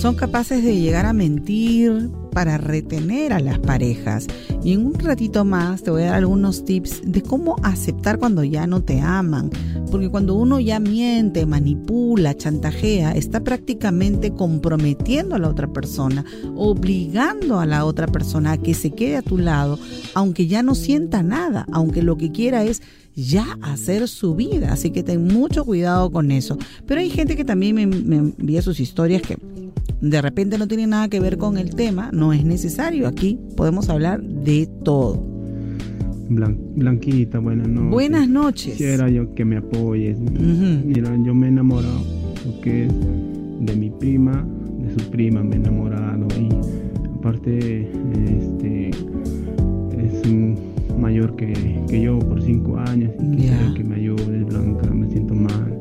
son 0.01 0.15
capaces 0.15 0.61
de 0.61 0.75
llegar 0.75 1.05
a 1.05 1.13
mentir 1.13 2.09
para 2.33 2.57
retener 2.57 3.31
a 3.31 3.39
las 3.39 3.57
parejas. 3.57 4.27
Y 4.65 4.73
en 4.73 4.85
un 4.85 4.95
ratito 4.95 5.45
más 5.45 5.81
te 5.81 5.91
voy 5.91 6.01
a 6.01 6.07
dar 6.07 6.15
algunos 6.15 6.65
tips 6.65 7.03
de 7.05 7.21
cómo 7.21 7.55
aceptar 7.63 8.19
cuando 8.19 8.43
ya 8.43 8.67
no 8.67 8.81
te 8.81 8.99
aman. 8.99 9.49
Porque 9.89 10.09
cuando 10.09 10.35
uno 10.35 10.59
ya 10.59 10.79
miente, 10.79 11.45
manipula, 11.45 12.35
chantajea, 12.35 13.11
está 13.11 13.41
prácticamente 13.41 14.31
comprometiendo 14.31 15.35
a 15.35 15.39
la 15.39 15.49
otra 15.49 15.71
persona, 15.71 16.25
obligando 16.55 17.59
a 17.59 17.65
la 17.65 17.85
otra 17.85 18.07
persona 18.07 18.53
a 18.53 18.57
que 18.57 18.73
se 18.73 18.91
quede 18.91 19.17
a 19.17 19.21
tu 19.21 19.37
lado, 19.37 19.79
aunque 20.13 20.47
ya 20.47 20.63
no 20.63 20.75
sienta 20.75 21.23
nada, 21.23 21.65
aunque 21.71 22.03
lo 22.03 22.17
que 22.17 22.31
quiera 22.31 22.63
es 22.63 22.81
ya 23.15 23.57
hacer 23.61 24.07
su 24.07 24.35
vida. 24.35 24.71
Así 24.71 24.91
que 24.91 25.03
ten 25.03 25.25
mucho 25.25 25.65
cuidado 25.65 26.11
con 26.11 26.31
eso. 26.31 26.57
Pero 26.85 27.01
hay 27.01 27.09
gente 27.09 27.35
que 27.35 27.45
también 27.45 27.75
me, 27.75 27.83
envía 27.83 28.61
sus 28.61 28.79
historias 28.79 29.21
que 29.21 29.37
de 30.01 30.21
repente 30.21 30.57
no 30.57 30.67
tienen 30.67 30.91
nada 30.91 31.09
que 31.09 31.19
ver 31.19 31.37
con 31.37 31.57
el 31.57 31.75
tema. 31.75 32.09
No 32.13 32.33
es 32.33 32.45
necesario. 32.45 33.07
Aquí 33.07 33.37
podemos 33.55 33.89
hablar 33.89 34.21
de 34.21 34.67
todo. 34.83 35.38
Blanquita, 36.29 37.39
buenas 37.39 37.67
noches. 37.67 37.91
Buenas 37.91 38.29
noches. 38.29 38.73
Quisiera 38.73 39.09
yo 39.09 39.33
que 39.33 39.45
me 39.45 39.57
apoyes. 39.57 40.19
Mira, 40.19 41.17
yo 41.23 41.33
me 41.33 41.47
he 41.47 41.49
enamorado, 41.49 42.03
porque 42.45 42.85
es 42.85 42.93
de 43.61 43.75
mi 43.75 43.89
prima, 43.89 44.47
de 44.79 44.93
su 44.93 45.09
prima 45.09 45.43
me 45.43 45.55
he 45.55 45.59
enamorado 45.59 46.27
y 46.39 46.49
aparte 47.17 47.89
este 48.25 48.89
es 48.89 50.29
mayor 50.99 51.35
que, 51.35 51.53
yo 51.89 52.19
por 52.19 52.41
cinco 52.41 52.77
años 52.77 53.11
y 53.19 53.73
que 53.73 53.83
me 53.83 53.95
ayude, 53.95 54.43
Blanca, 54.43 54.89
me 54.91 55.09
siento 55.09 55.33
mal. 55.33 55.79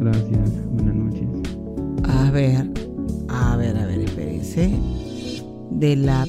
Gracias, 0.00 0.50
buenas 0.72 0.94
noches. 0.96 1.28
A 2.04 2.30
ver, 2.30 2.68
a 3.28 3.56
ver, 3.56 3.76
a 3.76 3.86
ver, 3.86 4.00
espérense. 4.00 4.72
De 5.70 5.96
la 5.96 6.26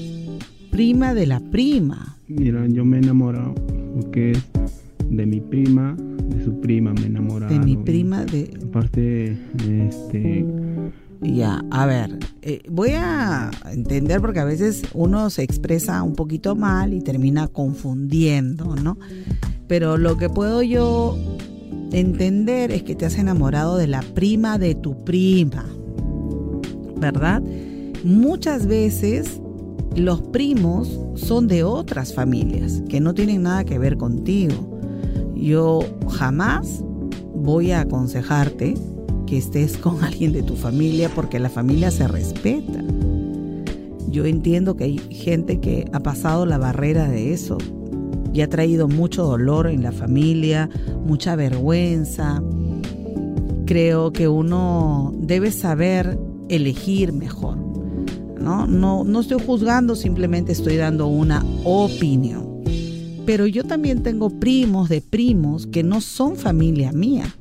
prima 0.69 1.13
de 1.13 1.26
la 1.26 1.39
prima. 1.39 2.12
Mira, 2.36 2.67
yo 2.67 2.84
me 2.86 2.98
he 2.98 3.00
enamorado 3.00 3.54
porque 3.96 4.32
es 4.32 4.43
de 5.10 5.26
mi 5.26 5.39
prima, 5.39 5.96
de 6.30 6.43
su 6.43 6.60
prima 6.60 6.93
me 6.93 7.02
he 7.02 7.06
enamorado. 7.06 7.54
De 7.54 7.60
mi 7.60 7.78
prima, 7.78 8.26
de... 8.26 8.50
Aparte, 8.67 9.38
este 9.67 10.46
ya, 11.24 11.63
a 11.72 11.86
ver, 11.86 12.19
eh, 12.41 12.62
voy 12.69 12.91
a 12.91 13.50
entender 13.72 14.19
porque 14.19 14.39
a 14.39 14.46
veces 14.46 14.84
uno 14.93 15.30
se 15.30 15.43
expresa 15.43 16.04
un 16.04 16.15
poquito 16.15 16.56
mal 16.56 16.93
y 16.93 17.02
termina 17.02 17.48
confundiendo, 17.48 18.76
¿no? 18.76 18.98
Pero 19.67 19.98
lo 19.98 20.17
que 20.17 20.30
puedo 20.30 20.62
yo 20.62 21.17
entender 21.91 22.72
es 22.72 22.84
que 22.84 22.96
te 22.96 23.06
has 23.06 23.17
enamorado 23.17 23.78
de 23.78 23.88
la 23.88 24.02
prima 24.02 24.58
de 24.58 24.76
tu 24.76 25.06
prima, 25.06 25.65
¿verdad? 26.98 27.41
Muchas 28.04 28.67
veces 28.67 29.39
los 29.95 30.21
primos 30.21 30.99
son 31.15 31.47
de 31.47 31.63
otras 31.63 32.13
familias 32.13 32.82
que 32.89 32.99
no 32.99 33.13
tienen 33.13 33.43
nada 33.43 33.63
que 33.63 33.77
ver 33.77 33.97
contigo. 33.97 34.79
Yo 35.36 35.82
jamás 36.10 36.84
voy 37.36 37.71
a 37.71 37.82
aconsejarte 37.82 38.75
que 39.27 39.38
estés 39.38 39.77
con 39.77 40.03
alguien 40.03 40.34
de 40.34 40.43
tu 40.43 40.56
familia 40.56 41.12
porque 41.13 41.39
la 41.39 41.49
familia 41.49 41.91
se 41.91 42.08
respeta. 42.08 42.84
Yo 44.10 44.25
entiendo 44.25 44.75
que 44.75 44.84
hay 44.86 44.97
gente 45.10 45.60
que 45.60 45.89
ha 45.91 45.99
pasado 45.99 46.45
la 46.45 46.58
barrera 46.58 47.10
de 47.10 47.34
eso 47.34 47.58
y 48.32 48.41
ha 48.41 48.49
traído 48.49 48.88
mucho 48.88 49.23
dolor 49.25 49.67
en 49.67 49.84
la 49.84 49.91
familia, 49.91 50.69
mucha 51.06 51.36
vergüenza. 51.36 52.41
Creo 53.65 54.12
que 54.12 54.27
uno 54.27 55.13
debe 55.17 55.51
saber 55.51 56.19
elegir 56.49 57.13
mejor. 57.13 57.62
¿No? 58.43 58.67
No, 58.67 59.03
no 59.03 59.21
estoy 59.21 59.41
juzgando, 59.43 59.95
simplemente 59.95 60.51
estoy 60.51 60.77
dando 60.77 61.08
una 61.08 61.43
opinión. 61.63 62.63
Pero 63.25 63.47
yo 63.47 63.63
también 63.63 64.03
tengo 64.03 64.29
primos 64.29 64.89
de 64.89 65.01
primos 65.01 65.65
que 65.65 65.82
no 65.82 66.01
son 66.01 66.36
familia 66.36 66.91
mía 66.91 67.34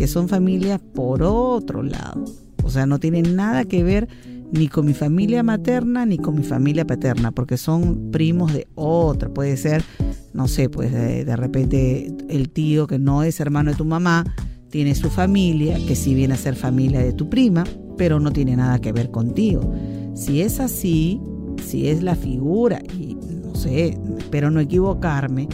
que 0.00 0.06
son 0.06 0.30
familias 0.30 0.80
por 0.94 1.22
otro 1.22 1.82
lado. 1.82 2.24
O 2.64 2.70
sea, 2.70 2.86
no 2.86 2.98
tienen 2.98 3.36
nada 3.36 3.66
que 3.66 3.84
ver 3.84 4.08
ni 4.50 4.66
con 4.66 4.86
mi 4.86 4.94
familia 4.94 5.42
materna 5.42 6.06
ni 6.06 6.16
con 6.16 6.36
mi 6.36 6.42
familia 6.42 6.86
paterna, 6.86 7.32
porque 7.32 7.58
son 7.58 8.10
primos 8.10 8.54
de 8.54 8.66
otra. 8.76 9.28
Puede 9.28 9.58
ser, 9.58 9.84
no 10.32 10.48
sé, 10.48 10.70
pues 10.70 10.90
de, 10.90 11.36
repente 11.36 12.10
el 12.30 12.48
tío 12.48 12.86
que 12.86 12.98
no 12.98 13.22
es 13.24 13.40
hermano 13.40 13.72
de 13.72 13.76
tu 13.76 13.84
mamá 13.84 14.24
tiene 14.70 14.94
su 14.94 15.10
familia, 15.10 15.76
que 15.86 15.94
sí 15.94 16.14
viene 16.14 16.32
a 16.32 16.38
ser 16.38 16.56
familia 16.56 17.00
de 17.00 17.12
tu 17.12 17.28
prima, 17.28 17.64
pero 17.98 18.20
no 18.20 18.32
tiene 18.32 18.56
nada 18.56 18.78
que 18.78 18.92
ver 18.92 19.10
contigo. 19.10 19.70
Si 20.14 20.42
es 20.42 20.60
así, 20.60 21.20
si 21.64 21.88
es 21.88 22.02
la 22.02 22.14
figura, 22.14 22.82
y 22.98 23.16
no 23.44 23.54
sé, 23.54 23.98
espero 24.18 24.50
no 24.50 24.60
equivocarme, 24.60 25.48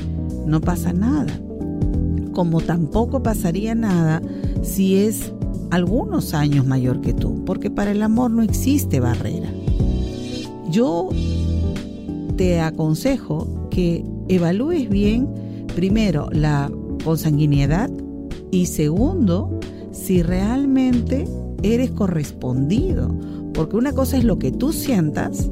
no 0.47 0.61
pasa 0.61 0.93
nada 0.93 1.41
como 2.37 2.61
tampoco 2.61 3.23
pasaría 3.23 3.75
nada 3.75 4.21
si 4.63 4.97
es 4.97 5.33
algunos 5.71 6.35
años 6.35 6.67
mayor 6.67 7.01
que 7.01 7.15
tú, 7.15 7.43
porque 7.47 7.71
para 7.71 7.93
el 7.93 8.03
amor 8.03 8.31
no 8.31 8.43
existe 8.43 9.01
barrera. 9.01 9.49
Yo 10.71 11.09
te 12.37 12.61
aconsejo 12.61 13.69
que 13.71 14.05
evalúes 14.29 14.91
bien, 14.91 15.27
primero, 15.75 16.29
la 16.31 16.71
consanguinidad 17.03 17.91
y 18.51 18.67
segundo, 18.67 19.59
si 19.93 20.23
realmente 20.23 21.25
eres 21.63 21.91
correspondido, 21.93 23.15
porque 23.57 23.77
una 23.77 23.93
cosa 23.93 24.19
es 24.19 24.25
lo 24.25 24.39
que 24.39 24.53
tú 24.53 24.73
sientas 24.73 25.49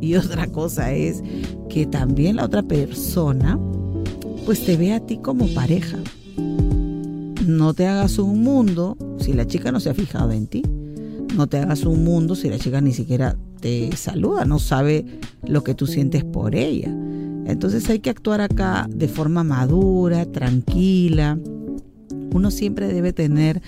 y 0.00 0.16
otra 0.16 0.46
cosa 0.48 0.92
es 0.92 1.22
que 1.68 1.86
también 1.86 2.36
la 2.36 2.46
otra 2.46 2.62
persona 2.62 3.58
pues 4.44 4.64
te 4.64 4.76
ve 4.76 4.92
a 4.92 5.00
ti 5.00 5.18
como 5.18 5.46
pareja 5.48 5.98
no 7.46 7.74
te 7.74 7.86
hagas 7.86 8.18
un 8.18 8.42
mundo 8.42 8.96
si 9.18 9.32
la 9.32 9.46
chica 9.46 9.72
no 9.72 9.80
se 9.80 9.90
ha 9.90 9.94
fijado 9.94 10.32
en 10.32 10.46
ti. 10.46 10.62
No 11.36 11.46
te 11.46 11.58
hagas 11.58 11.84
un 11.84 12.04
mundo 12.04 12.34
si 12.34 12.48
la 12.48 12.58
chica 12.58 12.80
ni 12.80 12.92
siquiera 12.92 13.36
te 13.60 13.96
saluda, 13.96 14.44
no 14.44 14.58
sabe 14.58 15.06
lo 15.46 15.64
que 15.64 15.74
tú 15.74 15.86
sientes 15.86 16.24
por 16.24 16.54
ella. 16.54 16.88
Entonces 17.46 17.88
hay 17.88 18.00
que 18.00 18.10
actuar 18.10 18.40
acá 18.40 18.86
de 18.90 19.08
forma 19.08 19.42
madura, 19.42 20.26
tranquila. 20.26 21.38
Uno 22.32 22.50
siempre 22.50 22.92
debe 22.92 23.12
tener 23.12 23.62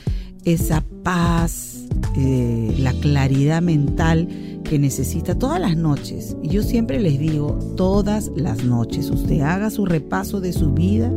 esa 0.44 0.84
paz, 1.02 1.83
eh, 2.16 2.74
la 2.79 2.92
claridad 2.92 3.61
mental 3.61 4.29
que 4.62 4.79
necesita 4.79 5.37
todas 5.37 5.61
las 5.61 5.77
noches, 5.77 6.37
y 6.42 6.48
yo 6.48 6.62
siempre 6.62 7.00
les 7.00 7.18
digo, 7.18 7.59
todas 7.77 8.31
las 8.37 8.64
noches, 8.64 9.11
usted 9.11 9.40
haga 9.40 9.68
su 9.68 9.85
repaso 9.85 10.40
de 10.40 10.53
su 10.53 10.72
vida, 10.72 11.12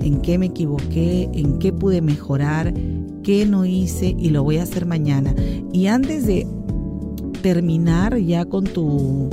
en 0.00 0.22
qué 0.22 0.38
me 0.38 0.46
equivoqué, 0.46 1.28
en 1.34 1.58
qué 1.58 1.72
pude 1.74 2.00
mejorar, 2.00 2.72
qué 3.22 3.44
no 3.44 3.66
hice 3.66 4.16
y 4.18 4.30
lo 4.30 4.42
voy 4.42 4.56
a 4.56 4.62
hacer 4.62 4.86
mañana. 4.86 5.34
Y 5.72 5.86
antes 5.88 6.26
de 6.26 6.46
terminar 7.42 8.16
ya 8.18 8.46
con 8.46 8.64
tu 8.64 9.28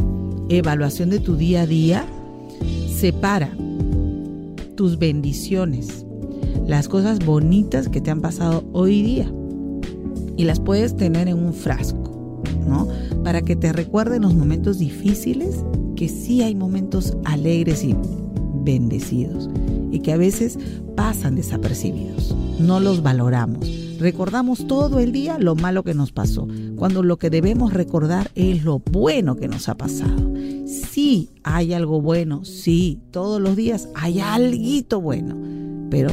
evaluación 0.50 1.10
de 1.10 1.20
tu 1.20 1.38
día 1.38 1.62
a 1.62 1.67
día, 1.67 2.06
separa 2.93 3.56
tus 4.76 5.00
bendiciones, 5.00 6.06
las 6.67 6.89
cosas 6.89 7.26
bonitas 7.26 7.88
que 7.88 8.02
te 8.02 8.12
han 8.12 8.20
pasado 8.20 8.65
hoy 8.74 9.02
día 9.02 9.32
y 10.38 10.45
las 10.45 10.60
puedes 10.60 10.95
tener 10.95 11.28
en 11.28 11.43
un 11.43 11.54
frasco, 11.54 12.41
¿no? 12.67 12.88
Para 13.23 13.41
que 13.41 13.56
te 13.56 13.73
recuerden 13.73 14.21
los 14.21 14.36
momentos 14.36 14.80
difíciles, 14.80 15.63
que 15.95 16.08
sí 16.08 16.43
hay 16.43 16.56
momentos 16.56 17.17
alegres 17.26 17.84
y 17.84 17.95
bendecidos 18.63 19.50
y 19.91 20.00
que 20.00 20.13
a 20.13 20.17
veces 20.17 20.60
pasan 20.95 21.36
desapercibidos. 21.36 22.36
No 22.60 22.80
los 22.80 23.02
valoramos. 23.02 23.67
Recordamos 24.00 24.67
todo 24.67 25.00
el 25.00 25.12
día 25.12 25.39
lo 25.39 25.56
malo 25.56 25.84
que 25.84 25.95
nos 25.95 26.12
pasó, 26.12 26.47
cuando 26.76 27.02
lo 27.02 27.17
que 27.17 27.32
debemos 27.32 27.73
recordar 27.73 28.30
es 28.36 28.63
lo 28.63 28.80
bueno 28.80 29.36
que 29.36 29.47
nos 29.47 29.69
ha 29.69 29.76
pasado. 29.76 30.34
Sí, 30.67 31.32
hay 31.43 31.73
algo 31.73 32.00
bueno, 32.00 32.45
sí, 32.45 33.00
todos 33.10 33.41
los 33.41 33.56
días 33.56 33.89
hay 33.95 34.19
algo 34.19 35.02
bueno, 35.02 35.36
pero 35.89 36.12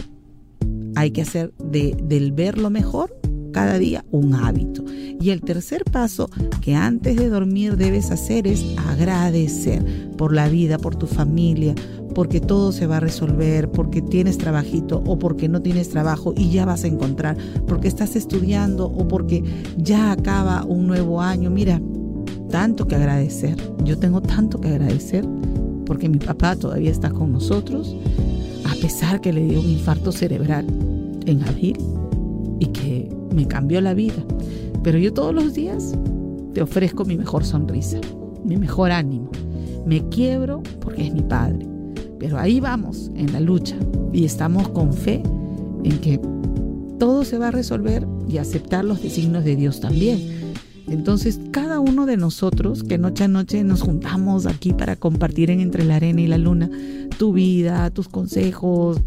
hay 0.94 1.10
que 1.10 1.22
hacer 1.22 1.52
de, 1.58 1.94
del 2.04 2.32
ver 2.32 2.56
lo 2.56 2.70
mejor 2.70 3.14
cada 3.54 3.78
día 3.78 4.04
un 4.10 4.34
hábito. 4.34 4.84
Y 4.90 5.30
el 5.30 5.40
tercer 5.40 5.84
paso 5.84 6.28
que 6.60 6.74
antes 6.74 7.16
de 7.16 7.30
dormir 7.30 7.76
debes 7.76 8.10
hacer 8.10 8.46
es 8.46 8.62
agradecer 8.88 10.10
por 10.18 10.34
la 10.34 10.48
vida, 10.48 10.76
por 10.76 10.96
tu 10.96 11.06
familia, 11.06 11.74
porque 12.14 12.40
todo 12.40 12.72
se 12.72 12.86
va 12.86 12.98
a 12.98 13.00
resolver, 13.00 13.70
porque 13.70 14.02
tienes 14.02 14.38
trabajito 14.38 15.02
o 15.06 15.18
porque 15.18 15.48
no 15.48 15.62
tienes 15.62 15.88
trabajo 15.88 16.34
y 16.36 16.50
ya 16.50 16.66
vas 16.66 16.84
a 16.84 16.88
encontrar, 16.88 17.36
porque 17.66 17.88
estás 17.88 18.16
estudiando 18.16 18.86
o 18.86 19.08
porque 19.08 19.42
ya 19.78 20.12
acaba 20.12 20.64
un 20.64 20.86
nuevo 20.86 21.22
año. 21.22 21.48
Mira, 21.48 21.80
tanto 22.50 22.86
que 22.86 22.96
agradecer. 22.96 23.56
Yo 23.84 23.98
tengo 23.98 24.20
tanto 24.20 24.60
que 24.60 24.68
agradecer 24.68 25.24
porque 25.86 26.08
mi 26.08 26.18
papá 26.18 26.56
todavía 26.56 26.90
está 26.90 27.10
con 27.10 27.32
nosotros, 27.32 27.94
a 28.64 28.74
pesar 28.80 29.20
que 29.20 29.32
le 29.32 29.44
dio 29.44 29.60
un 29.60 29.70
infarto 29.70 30.10
cerebral 30.10 30.66
en 31.26 31.42
abril 31.44 31.76
y 32.58 32.66
que 32.66 33.08
me 33.34 33.46
cambió 33.46 33.80
la 33.80 33.94
vida. 33.94 34.24
Pero 34.82 34.98
yo 34.98 35.12
todos 35.12 35.34
los 35.34 35.54
días 35.54 35.94
te 36.52 36.62
ofrezco 36.62 37.04
mi 37.04 37.16
mejor 37.16 37.44
sonrisa, 37.44 38.00
mi 38.44 38.56
mejor 38.56 38.92
ánimo. 38.92 39.30
Me 39.86 40.08
quiebro 40.08 40.62
porque 40.80 41.06
es 41.06 41.12
mi 41.12 41.22
padre 41.22 41.74
pero 42.24 42.38
ahí 42.38 42.58
vamos 42.58 43.10
en 43.16 43.34
la 43.34 43.40
lucha 43.40 43.76
y 44.10 44.24
estamos 44.24 44.70
con 44.70 44.94
fe 44.94 45.22
en 45.84 45.98
que 45.98 46.18
todo 46.98 47.22
se 47.22 47.36
va 47.36 47.48
a 47.48 47.50
resolver 47.50 48.06
y 48.26 48.38
aceptar 48.38 48.82
los 48.82 49.02
designios 49.02 49.44
de 49.44 49.56
Dios 49.56 49.80
también. 49.80 50.54
Entonces, 50.88 51.38
cada 51.50 51.80
uno 51.80 52.06
de 52.06 52.16
nosotros 52.16 52.82
que 52.82 52.96
noche 52.96 53.24
a 53.24 53.28
noche 53.28 53.62
nos 53.62 53.82
juntamos 53.82 54.46
aquí 54.46 54.72
para 54.72 54.96
compartir 54.96 55.50
en 55.50 55.60
Entre 55.60 55.84
la 55.84 55.96
Arena 55.96 56.22
y 56.22 56.26
la 56.26 56.38
Luna 56.38 56.70
tu 57.18 57.34
vida, 57.34 57.90
tus 57.90 58.08
consejos, 58.08 59.02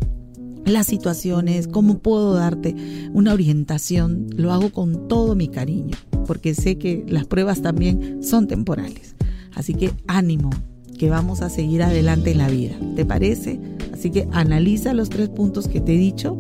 las 0.74 0.88
situaciones, 0.88 1.68
cómo 1.68 2.00
puedo 2.00 2.34
darte 2.34 2.76
una 3.14 3.34
orientación, 3.34 4.28
lo 4.36 4.52
hago 4.52 4.72
con 4.72 5.08
todo 5.08 5.36
mi 5.36 5.48
cariño, 5.48 5.98
porque 6.26 6.54
sé 6.54 6.78
que 6.78 7.06
las 7.08 7.26
pruebas 7.26 7.62
también 7.62 8.24
son 8.24 8.48
temporales. 8.48 9.16
Así 9.54 9.74
que 9.74 9.92
ánimo, 10.08 10.50
que 10.98 11.10
vamos 11.10 11.42
a 11.42 11.50
seguir 11.50 11.84
adelante 11.84 12.32
en 12.32 12.38
la 12.40 12.50
vida. 12.50 12.76
¿Te 12.96 13.06
parece? 13.06 13.60
Así 13.94 14.12
que 14.12 14.28
analiza 14.32 14.94
los 14.94 15.10
tres 15.10 15.30
puntos 15.30 15.68
que 15.68 15.82
te 15.82 15.96
he 15.96 15.98
dicho 15.98 16.40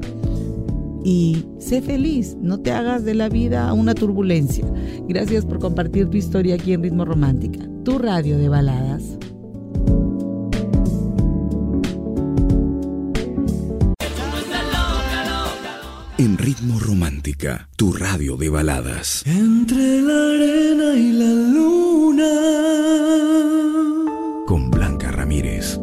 y 1.03 1.45
sé 1.59 1.81
feliz, 1.81 2.35
no 2.41 2.59
te 2.59 2.71
hagas 2.71 3.05
de 3.05 3.15
la 3.15 3.29
vida 3.29 3.71
una 3.73 3.95
turbulencia. 3.95 4.65
Gracias 5.07 5.45
por 5.45 5.59
compartir 5.59 6.09
tu 6.09 6.17
historia 6.17 6.55
aquí 6.55 6.73
en 6.73 6.83
Ritmo 6.83 7.05
Romántica, 7.05 7.59
tu 7.83 7.97
radio 7.97 8.37
de 8.37 8.49
baladas. 8.49 9.17
Ritmo 16.47 16.79
Romántica, 16.79 17.67
tu 17.75 17.91
radio 17.91 18.37
de 18.37 18.47
baladas. 18.47 19.21
Entre 19.25 20.01
la 20.01 20.29
arena 20.29 20.93
y 20.95 21.11
la 21.11 21.33
luna 21.51 22.31
con 24.45 24.71
Blanca 24.71 25.11
Ramírez. 25.11 25.77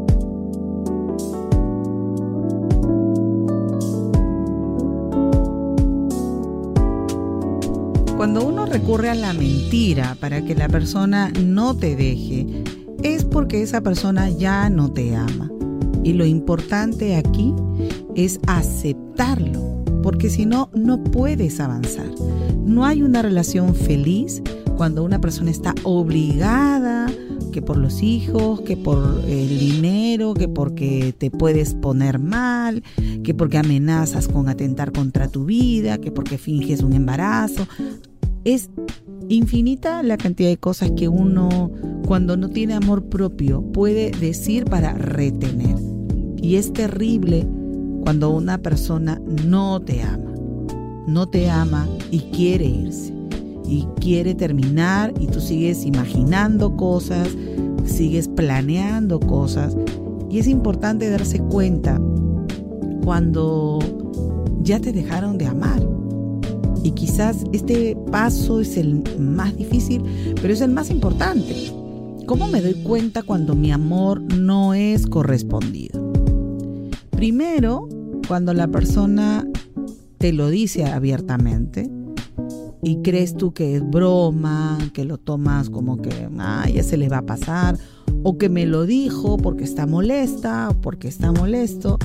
Cuando 8.16 8.46
uno 8.46 8.64
recurre 8.64 9.10
a 9.10 9.14
la 9.14 9.34
mentira 9.34 10.16
para 10.18 10.42
que 10.46 10.54
la 10.54 10.70
persona 10.70 11.30
no 11.44 11.76
te 11.76 11.94
deje, 11.94 12.46
es 13.02 13.26
porque 13.26 13.60
esa 13.60 13.82
persona 13.82 14.30
ya 14.30 14.70
no 14.70 14.90
te 14.90 15.14
ama. 15.14 15.50
Y 16.02 16.14
lo 16.14 16.24
importante 16.24 17.16
aquí 17.16 17.52
es 18.14 18.40
aceptarlo, 18.46 19.03
porque 20.24 20.36
si 20.36 20.46
no, 20.46 20.70
no 20.72 21.04
puedes 21.04 21.60
avanzar. 21.60 22.06
No 22.64 22.86
hay 22.86 23.02
una 23.02 23.20
relación 23.20 23.74
feliz 23.74 24.42
cuando 24.78 25.04
una 25.04 25.20
persona 25.20 25.50
está 25.50 25.74
obligada 25.82 27.12
que 27.52 27.60
por 27.60 27.76
los 27.76 28.02
hijos, 28.02 28.62
que 28.62 28.74
por 28.78 29.20
el 29.28 29.58
dinero, 29.58 30.32
que 30.32 30.48
porque 30.48 31.14
te 31.18 31.30
puedes 31.30 31.74
poner 31.74 32.20
mal, 32.20 32.82
que 33.22 33.34
porque 33.34 33.58
amenazas 33.58 34.26
con 34.26 34.48
atentar 34.48 34.92
contra 34.92 35.28
tu 35.28 35.44
vida, 35.44 35.98
que 35.98 36.10
porque 36.10 36.38
finges 36.38 36.82
un 36.82 36.94
embarazo. 36.94 37.68
Es 38.44 38.70
infinita 39.28 40.02
la 40.02 40.16
cantidad 40.16 40.48
de 40.48 40.56
cosas 40.56 40.92
que 40.92 41.06
uno, 41.06 41.70
cuando 42.06 42.38
no 42.38 42.48
tiene 42.48 42.72
amor 42.72 43.10
propio, 43.10 43.60
puede 43.60 44.10
decir 44.10 44.64
para 44.64 44.94
retener. 44.94 45.76
Y 46.40 46.56
es 46.56 46.72
terrible 46.72 47.46
cuando 48.04 48.28
una 48.28 48.58
persona 48.58 49.18
no 49.46 49.80
te 49.80 50.02
ama, 50.02 50.30
no 51.06 51.26
te 51.26 51.48
ama 51.48 51.88
y 52.10 52.20
quiere 52.20 52.66
irse 52.66 53.14
y 53.66 53.86
quiere 53.98 54.34
terminar 54.34 55.14
y 55.18 55.26
tú 55.26 55.40
sigues 55.40 55.86
imaginando 55.86 56.76
cosas, 56.76 57.28
sigues 57.86 58.28
planeando 58.28 59.18
cosas. 59.20 59.74
Y 60.28 60.38
es 60.38 60.48
importante 60.48 61.08
darse 61.08 61.38
cuenta 61.38 61.98
cuando 63.02 63.78
ya 64.60 64.80
te 64.80 64.92
dejaron 64.92 65.38
de 65.38 65.46
amar. 65.46 65.82
Y 66.82 66.90
quizás 66.90 67.44
este 67.54 67.96
paso 68.12 68.60
es 68.60 68.76
el 68.76 69.02
más 69.18 69.56
difícil, 69.56 70.02
pero 70.42 70.52
es 70.52 70.60
el 70.60 70.72
más 70.72 70.90
importante. 70.90 71.72
¿Cómo 72.26 72.48
me 72.48 72.60
doy 72.60 72.74
cuenta 72.74 73.22
cuando 73.22 73.54
mi 73.54 73.72
amor 73.72 74.20
no 74.20 74.74
es 74.74 75.06
correspondido? 75.06 76.03
Primero, 77.24 77.88
cuando 78.28 78.52
la 78.52 78.68
persona 78.68 79.48
te 80.18 80.34
lo 80.34 80.50
dice 80.50 80.84
abiertamente, 80.84 81.90
y 82.82 83.00
crees 83.00 83.34
tú 83.34 83.54
que 83.54 83.76
es 83.76 83.90
broma, 83.90 84.76
que 84.92 85.06
lo 85.06 85.16
tomas 85.16 85.70
como 85.70 85.96
que 86.02 86.28
ya 86.74 86.82
se 86.82 86.98
le 86.98 87.08
va 87.08 87.16
a 87.16 87.22
pasar, 87.24 87.78
o 88.24 88.36
que 88.36 88.50
me 88.50 88.66
lo 88.66 88.84
dijo 88.84 89.38
porque 89.38 89.64
está 89.64 89.86
molesta 89.86 90.76
porque 90.82 91.08
está 91.08 91.32
molesto, 91.32 91.98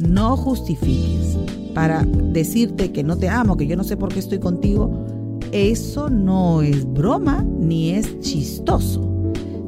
no 0.00 0.36
justifiques. 0.36 1.38
Para 1.72 2.02
decirte 2.04 2.90
que 2.90 3.04
no 3.04 3.16
te 3.16 3.28
amo, 3.28 3.56
que 3.56 3.68
yo 3.68 3.76
no 3.76 3.84
sé 3.84 3.96
por 3.96 4.12
qué 4.12 4.18
estoy 4.18 4.40
contigo, 4.40 5.38
eso 5.52 6.10
no 6.10 6.62
es 6.62 6.84
broma 6.84 7.44
ni 7.44 7.90
es 7.90 8.18
chistoso. 8.18 9.08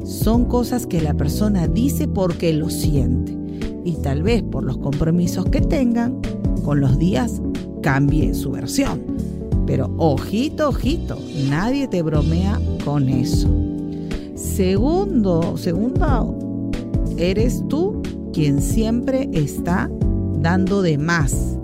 Son 0.03 0.43
cosas 0.43 0.85
que 0.85 0.99
la 0.99 1.13
persona 1.13 1.69
dice 1.69 2.09
porque 2.09 2.51
lo 2.51 2.69
siente. 2.69 3.36
Y 3.87 3.95
tal 4.03 4.21
vez 4.21 4.43
por 4.43 4.63
los 4.63 4.77
compromisos 4.77 5.45
que 5.45 5.61
tengan, 5.61 6.19
con 6.63 6.79
los 6.79 6.99
días 6.99 7.41
cambie 7.81 8.33
su 8.33 8.51
versión 8.51 9.17
pero 9.67 9.93
ojito, 9.97 10.69
ojito, 10.69 11.19
nadie 11.49 11.87
te 11.87 12.01
bromea 12.01 12.59
con 12.83 13.09
eso. 13.09 13.49
Segundo, 14.33 15.57
segundo, 15.57 16.69
eres 17.17 17.61
tú 17.67 18.01
quien 18.31 18.61
siempre 18.61 19.29
está 19.33 19.91
dando 20.39 20.81
de 20.81 20.97
más. 20.97 21.57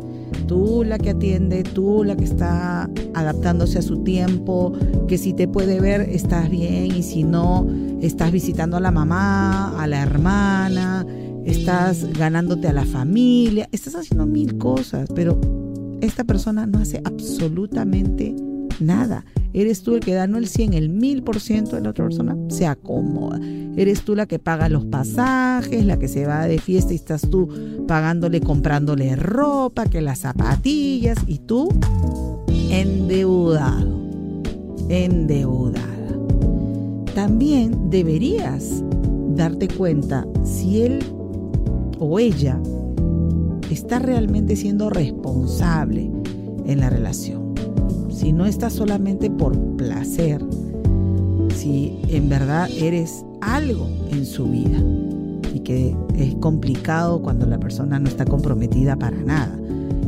Tú 0.48 0.84
la 0.86 1.00
que 1.00 1.12
atiende, 1.12 1.64
tú 1.64 2.04
la 2.04 2.18
que 2.18 2.26
está 2.26 2.90
adaptándose 3.14 3.80
a 3.80 3.82
su 3.82 4.04
tiempo, 4.04 4.74
que 5.08 5.18
si 5.18 5.32
te 5.32 5.48
puede 5.48 5.80
ver 5.80 6.02
estás 6.02 6.50
bien 6.50 6.94
y 6.94 7.04
si 7.04 7.24
no, 7.24 7.66
estás 8.02 8.34
visitando 8.34 8.76
a 8.76 8.82
la 8.82 8.92
mamá, 8.92 9.82
a 9.82 9.88
la 9.88 10.02
hermana, 10.02 11.06
estás 11.46 12.06
ganándote 12.14 12.68
a 12.68 12.74
la 12.74 12.86
familia, 12.86 13.68
estás 13.72 13.96
haciendo 13.96 14.26
mil 14.26 14.58
cosas, 14.58 15.10
pero 15.14 15.39
esta 16.02 16.24
persona 16.24 16.66
no 16.66 16.80
hace 16.80 17.02
absolutamente 17.04 18.36
nada. 18.80 19.26
Eres 19.54 19.84
tú 19.84 19.96
el 19.96 20.02
que 20.02 20.14
da 20.14 20.28
no 20.28 20.38
el 20.38 20.48
100, 20.48 20.74
el 20.74 20.91
1000% 20.91 21.72
de 21.72 21.82
la 21.82 21.91
otra 21.91 22.06
persona 22.06 22.36
se 22.50 22.66
acomoda. 22.66 23.39
Eres 23.76 24.02
tú 24.02 24.16
la 24.16 24.26
que 24.26 24.39
paga 24.39 24.68
los 24.68 24.86
pasajes, 24.86 25.86
la 25.86 25.98
que 25.98 26.08
se 26.08 26.26
va 26.26 26.48
de 26.48 26.60
fiesta 26.60 26.94
y 26.94 26.96
estás 26.96 27.30
tú 27.30 27.50
pagándole, 27.88 28.41
comprándole 28.41 29.16
ropa, 29.16 29.86
que 29.86 30.02
las 30.02 30.20
zapatillas 30.20 31.20
y 31.28 31.39
tú 31.39 31.70
endeudado, 32.70 34.02
endeudada. 34.89 35.88
También 37.14 37.91
deberías 37.91 38.84
darte 39.36 39.68
cuenta 39.68 40.26
si 40.44 40.82
él 40.82 41.04
o 42.04 42.20
ella 42.20 42.60
está 43.72 43.97
realmente 43.97 44.58
siendo 44.58 44.89
responsable 44.89 46.12
en 46.66 46.80
la 46.82 46.89
relación. 46.89 47.54
Si 48.10 48.34
no 48.34 48.45
está 48.45 48.70
solamente 48.70 49.30
por 49.30 49.58
placer, 49.78 50.43
si 51.56 51.97
en 52.10 52.28
verdad 52.28 52.70
eres 52.78 53.24
algo 53.39 53.88
en 54.12 54.26
su 54.26 54.49
vida 54.49 54.78
y 55.54 55.62
que 55.62 55.95
es 56.18 56.36
complicado 56.36 57.22
cuando 57.22 57.45
la 57.45 57.58
persona 57.58 57.99
no 57.99 58.10
está 58.10 58.26
comprometida 58.26 58.97
para 58.97 59.22
nada. 59.22 59.58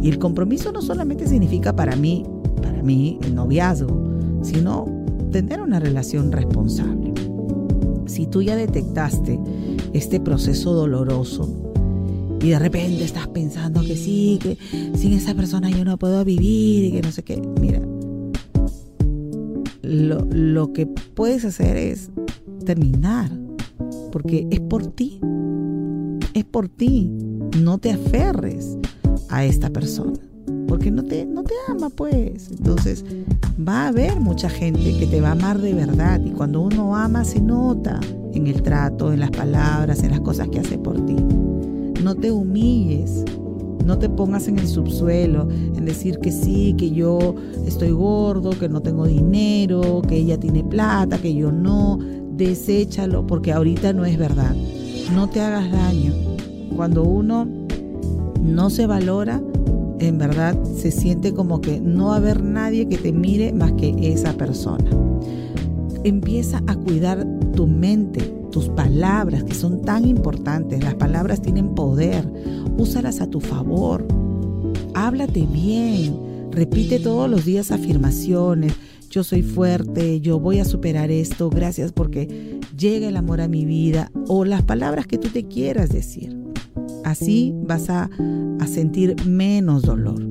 Y 0.02 0.10
el 0.10 0.20
compromiso 0.20 0.74
no 0.74 0.82
solamente 0.82 1.28
significa 1.28 1.78
para 1.78 1.96
mí, 1.96 2.26
para 2.62 2.84
mí 2.84 3.20
el 3.24 3.36
noviazgo, 3.36 3.96
sino 4.42 4.86
tener 5.32 5.62
una 5.62 5.80
relación 5.80 6.34
responsable. 6.34 7.14
Si 8.06 8.28
tú 8.28 8.42
ya 8.42 8.58
detectaste 8.58 9.40
este 9.94 10.20
proceso 10.20 10.74
doloroso 10.74 11.66
y 12.46 12.50
de 12.50 12.60
repente 12.60 13.04
estás 13.04 13.28
pensando 13.28 13.82
que 13.82 13.96
sí, 13.96 14.38
que 14.40 14.56
sin 14.96 15.14
esa 15.14 15.34
persona 15.34 15.72
yo 15.72 15.84
no 15.84 15.98
puedo 15.98 16.24
vivir 16.24 16.84
y 16.84 16.92
que 16.92 17.02
no 17.02 17.12
sé 17.12 17.24
qué, 17.24 17.42
mira, 17.60 17.82
lo, 19.82 20.24
lo 20.30 20.72
que 20.72 20.86
puedes 20.86 21.44
hacer 21.44 21.76
es 21.76 22.12
terminar, 22.64 23.32
porque 24.12 24.46
es 24.52 24.60
por 24.60 24.86
ti, 24.86 25.20
es 26.36 26.46
por 26.46 26.70
ti, 26.70 27.10
no 27.64 27.80
te 27.80 27.92
aferres 27.92 28.78
a 29.30 29.44
esta 29.44 29.72
persona, 29.72 30.20
porque 30.68 30.92
no 30.92 31.04
te, 31.04 31.26
no 31.26 31.44
te 31.44 31.56
ama 31.68 31.90
pues, 31.90 32.52
entonces 32.52 33.04
va 33.68 33.86
a 33.86 33.88
haber 33.88 34.20
mucha 34.20 34.52
gente 34.52 34.96
que 35.00 35.08
te 35.08 35.20
va 35.20 35.30
a 35.30 35.32
amar 35.32 35.60
de 35.60 35.74
verdad 35.74 36.22
y 36.24 36.30
cuando 36.30 36.62
uno 36.62 36.96
ama 36.96 37.26
se 37.26 37.42
nota 37.42 38.00
en 38.36 38.46
el 38.46 38.62
trato, 38.62 39.12
en 39.12 39.22
las 39.22 39.32
palabras, 39.32 40.04
en 40.04 40.12
las 40.12 40.20
cosas 40.20 40.48
que 40.50 40.60
hace 40.60 40.78
por 40.78 41.04
ti. 41.08 41.16
No 42.06 42.14
te 42.14 42.32
humilles, 42.32 43.26
no 43.84 43.98
te 43.98 44.10
pongas 44.10 44.48
en 44.48 44.60
el 44.60 44.68
subsuelo, 44.68 45.48
en 45.50 45.86
decir 45.86 46.20
que 46.20 46.32
sí, 46.32 46.76
que 46.78 46.92
yo 46.92 47.34
estoy 47.66 47.90
gordo, 47.90 48.52
que 48.52 48.70
no 48.70 48.80
tengo 48.80 49.08
dinero, 49.08 50.04
que 50.08 50.18
ella 50.18 50.40
tiene 50.40 50.64
plata, 50.64 51.18
que 51.18 51.34
yo 51.34 51.52
no. 51.52 51.98
Deséchalo 52.38 53.26
porque 53.26 53.52
ahorita 53.52 53.92
no 53.94 54.06
es 54.06 54.20
verdad. 54.20 54.56
No 55.16 55.28
te 55.30 55.42
hagas 55.42 55.72
daño. 55.72 56.14
Cuando 56.76 57.02
uno 57.02 57.48
no 58.40 58.70
se 58.70 58.86
valora, 58.86 59.42
en 59.98 60.20
verdad 60.20 60.56
se 60.76 60.92
siente 60.92 61.34
como 61.34 61.60
que 61.60 61.80
no 61.80 62.14
a 62.14 62.18
haber 62.18 62.44
nadie 62.44 62.88
que 62.88 63.00
te 63.00 63.12
mire 63.14 63.52
más 63.52 63.72
que 63.72 63.96
esa 64.14 64.34
persona. 64.34 64.92
Empieza 66.04 66.62
a 66.68 66.76
cuidar 66.76 67.26
tu 67.56 67.68
mente, 67.68 68.22
tus 68.52 68.70
palabras, 68.70 69.44
que 69.44 69.56
son 69.56 69.82
tan 69.82 70.08
importantes. 70.08 70.84
Las 70.84 70.96
palabras 70.96 71.42
tienen 71.42 71.74
poder. 71.74 72.32
Úsalas 72.78 73.22
a 73.22 73.30
tu 73.30 73.40
favor. 73.40 74.06
Háblate 74.94 75.46
bien. 75.46 76.50
Repite 76.52 77.00
todos 77.00 77.30
los 77.30 77.46
días 77.46 77.72
afirmaciones. 77.72 78.74
Yo 79.10 79.24
soy 79.24 79.44
fuerte, 79.44 80.20
yo 80.20 80.40
voy 80.40 80.60
a 80.60 80.66
superar 80.66 81.10
esto, 81.10 81.50
gracias 81.50 81.94
porque 81.94 82.60
llega 82.78 83.08
el 83.08 83.16
amor 83.16 83.40
a 83.40 83.48
mi 83.48 83.66
vida 83.66 84.12
o 84.28 84.44
las 84.44 84.64
palabras 84.64 85.08
que 85.08 85.18
tú 85.18 85.30
te 85.30 85.46
quieras 85.46 85.90
decir. 85.90 86.36
Así 87.06 87.54
vas 87.66 87.90
a, 87.90 88.10
a 88.60 88.68
sentir 88.68 89.16
menos 89.26 89.84
dolor. 89.84 90.22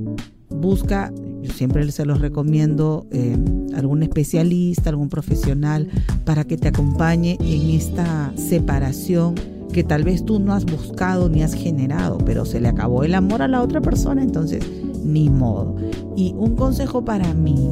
Busca 0.51 1.13
yo 1.45 1.53
siempre 1.53 1.91
se 1.93 2.07
los 2.07 2.23
recomiendo 2.23 3.07
eh, 3.11 3.37
algún 3.77 4.03
especialista, 4.03 4.89
algún 4.89 5.11
profesional 5.11 5.89
para 6.25 6.45
que 6.45 6.57
te 6.57 6.69
acompañe 6.69 7.37
en 7.39 7.69
esta 7.69 8.33
separación 8.35 9.35
que 9.71 9.85
tal 9.85 10.05
vez 10.05 10.25
tú 10.25 10.41
no 10.41 10.55
has 10.55 10.65
buscado 10.65 11.29
ni 11.29 11.43
has 11.43 11.53
generado, 11.53 12.17
pero 12.17 12.47
se 12.47 12.61
le 12.61 12.69
acabó 12.69 13.05
el 13.05 13.15
amor 13.15 13.43
a 13.43 13.49
la 13.49 13.61
otra 13.61 13.83
persona, 13.83 14.23
entonces 14.23 14.65
ni 15.05 15.29
modo. 15.29 15.77
Y 16.17 16.33
un 16.35 16.57
consejo 16.57 17.05
para 17.05 17.35
mí, 17.35 17.69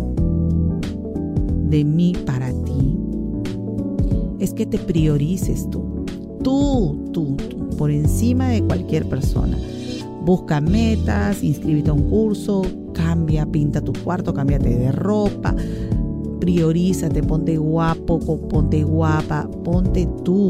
de 1.71 1.83
mí 1.83 2.13
para 2.27 2.51
ti, 2.51 2.99
es 4.39 4.53
que 4.53 4.67
te 4.67 4.77
priorices 4.77 5.71
tú, 5.71 6.05
tú, 6.45 7.09
tú, 7.11 7.37
tú, 7.37 7.71
por 7.79 7.91
encima 7.91 8.49
de 8.49 8.63
cualquier 8.63 9.09
persona. 9.09 9.57
Busca 10.27 10.61
metas, 10.61 11.43
inscríbete 11.43 11.89
a 11.89 11.95
un 11.95 12.11
curso, 12.11 12.63
cambia, 12.93 13.47
pinta 13.47 13.81
tu 13.81 13.93
cuarto, 13.93 14.33
cámbiate 14.33 14.71
de 14.71 14.93
ropa, 14.93 15.55
priorízate, 16.41 17.23
ponte 17.23 17.57
guapo, 17.57 18.19
ponte 18.49 18.83
guapa, 18.83 19.49
ponte 19.65 20.09
tú, 20.25 20.49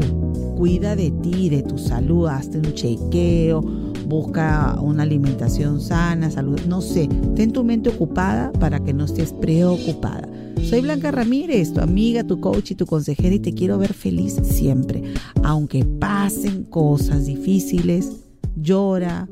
cuida 0.57 0.95
de 0.95 1.11
ti, 1.11 1.49
de 1.49 1.61
tu 1.63 1.77
salud, 1.77 2.27
hazte 2.27 2.57
un 2.57 2.73
chequeo, 2.73 3.61
busca 4.07 4.79
una 4.81 5.03
alimentación 5.03 5.81
sana, 5.81 6.31
salud, 6.31 6.59
no 6.67 6.81
sé, 6.81 7.07
ten 7.35 7.51
tu 7.51 7.63
mente 7.63 7.89
ocupada 7.89 8.51
para 8.53 8.79
que 8.79 8.93
no 8.93 9.05
estés 9.05 9.33
preocupada. 9.33 10.27
Soy 10.63 10.81
Blanca 10.81 11.11
Ramírez, 11.11 11.73
tu 11.73 11.81
amiga, 11.81 12.23
tu 12.23 12.39
coach 12.39 12.71
y 12.71 12.75
tu 12.75 12.85
consejera 12.85 13.35
y 13.35 13.39
te 13.39 13.53
quiero 13.53 13.77
ver 13.77 13.93
feliz 13.93 14.39
siempre. 14.43 15.03
Aunque 15.43 15.83
pasen 15.83 16.63
cosas 16.63 17.25
difíciles, 17.25 18.11
llora, 18.55 19.27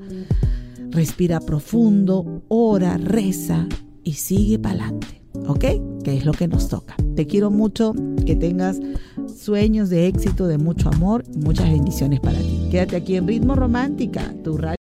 respira 0.92 1.40
profundo, 1.40 2.44
ora, 2.48 2.98
reza 2.98 3.68
y 4.04 4.14
sigue 4.14 4.60
para 4.60 4.86
adelante. 4.86 5.22
¿Ok? 5.48 5.66
Que 6.04 6.18
es 6.18 6.26
lo 6.26 6.34
que 6.34 6.48
nos 6.48 6.68
toca. 6.68 6.96
Te 7.16 7.26
quiero 7.26 7.50
mucho, 7.50 7.94
que 8.26 8.36
tengas 8.36 8.80
sueños 9.34 9.90
de 9.90 10.08
éxito, 10.08 10.48
de 10.48 10.58
mucho 10.58 10.90
amor, 10.90 11.24
muchas 11.36 11.72
bendiciones 11.72 12.20
para 12.20 12.38
ti. 12.38 12.68
Quédate 12.70 12.98
aquí 12.98 13.16
en 13.16 13.28
Ritmo 13.28 13.56
Romántica, 13.56 14.34
tu 14.44 14.58
radio. 14.58 14.76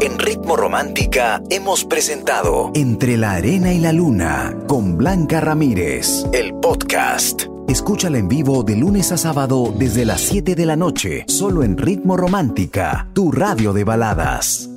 En 0.00 0.18
Ritmo 0.18 0.56
Romántica 0.56 1.42
hemos 1.50 1.84
presentado 1.84 2.72
Entre 2.74 3.16
la 3.16 3.32
Arena 3.32 3.72
y 3.72 3.80
la 3.80 3.92
Luna 3.92 4.54
con 4.66 4.98
Blanca 4.98 5.40
Ramírez, 5.40 6.26
el 6.32 6.54
podcast. 6.56 7.44
Escúchala 7.68 8.18
en 8.18 8.28
vivo 8.28 8.62
de 8.62 8.76
lunes 8.76 9.12
a 9.12 9.16
sábado 9.16 9.72
desde 9.78 10.04
las 10.04 10.20
7 10.20 10.54
de 10.54 10.66
la 10.66 10.76
noche, 10.76 11.24
solo 11.28 11.62
en 11.62 11.78
Ritmo 11.78 12.18
Romántica, 12.18 13.08
tu 13.14 13.32
radio 13.32 13.72
de 13.72 13.84
baladas. 13.84 14.73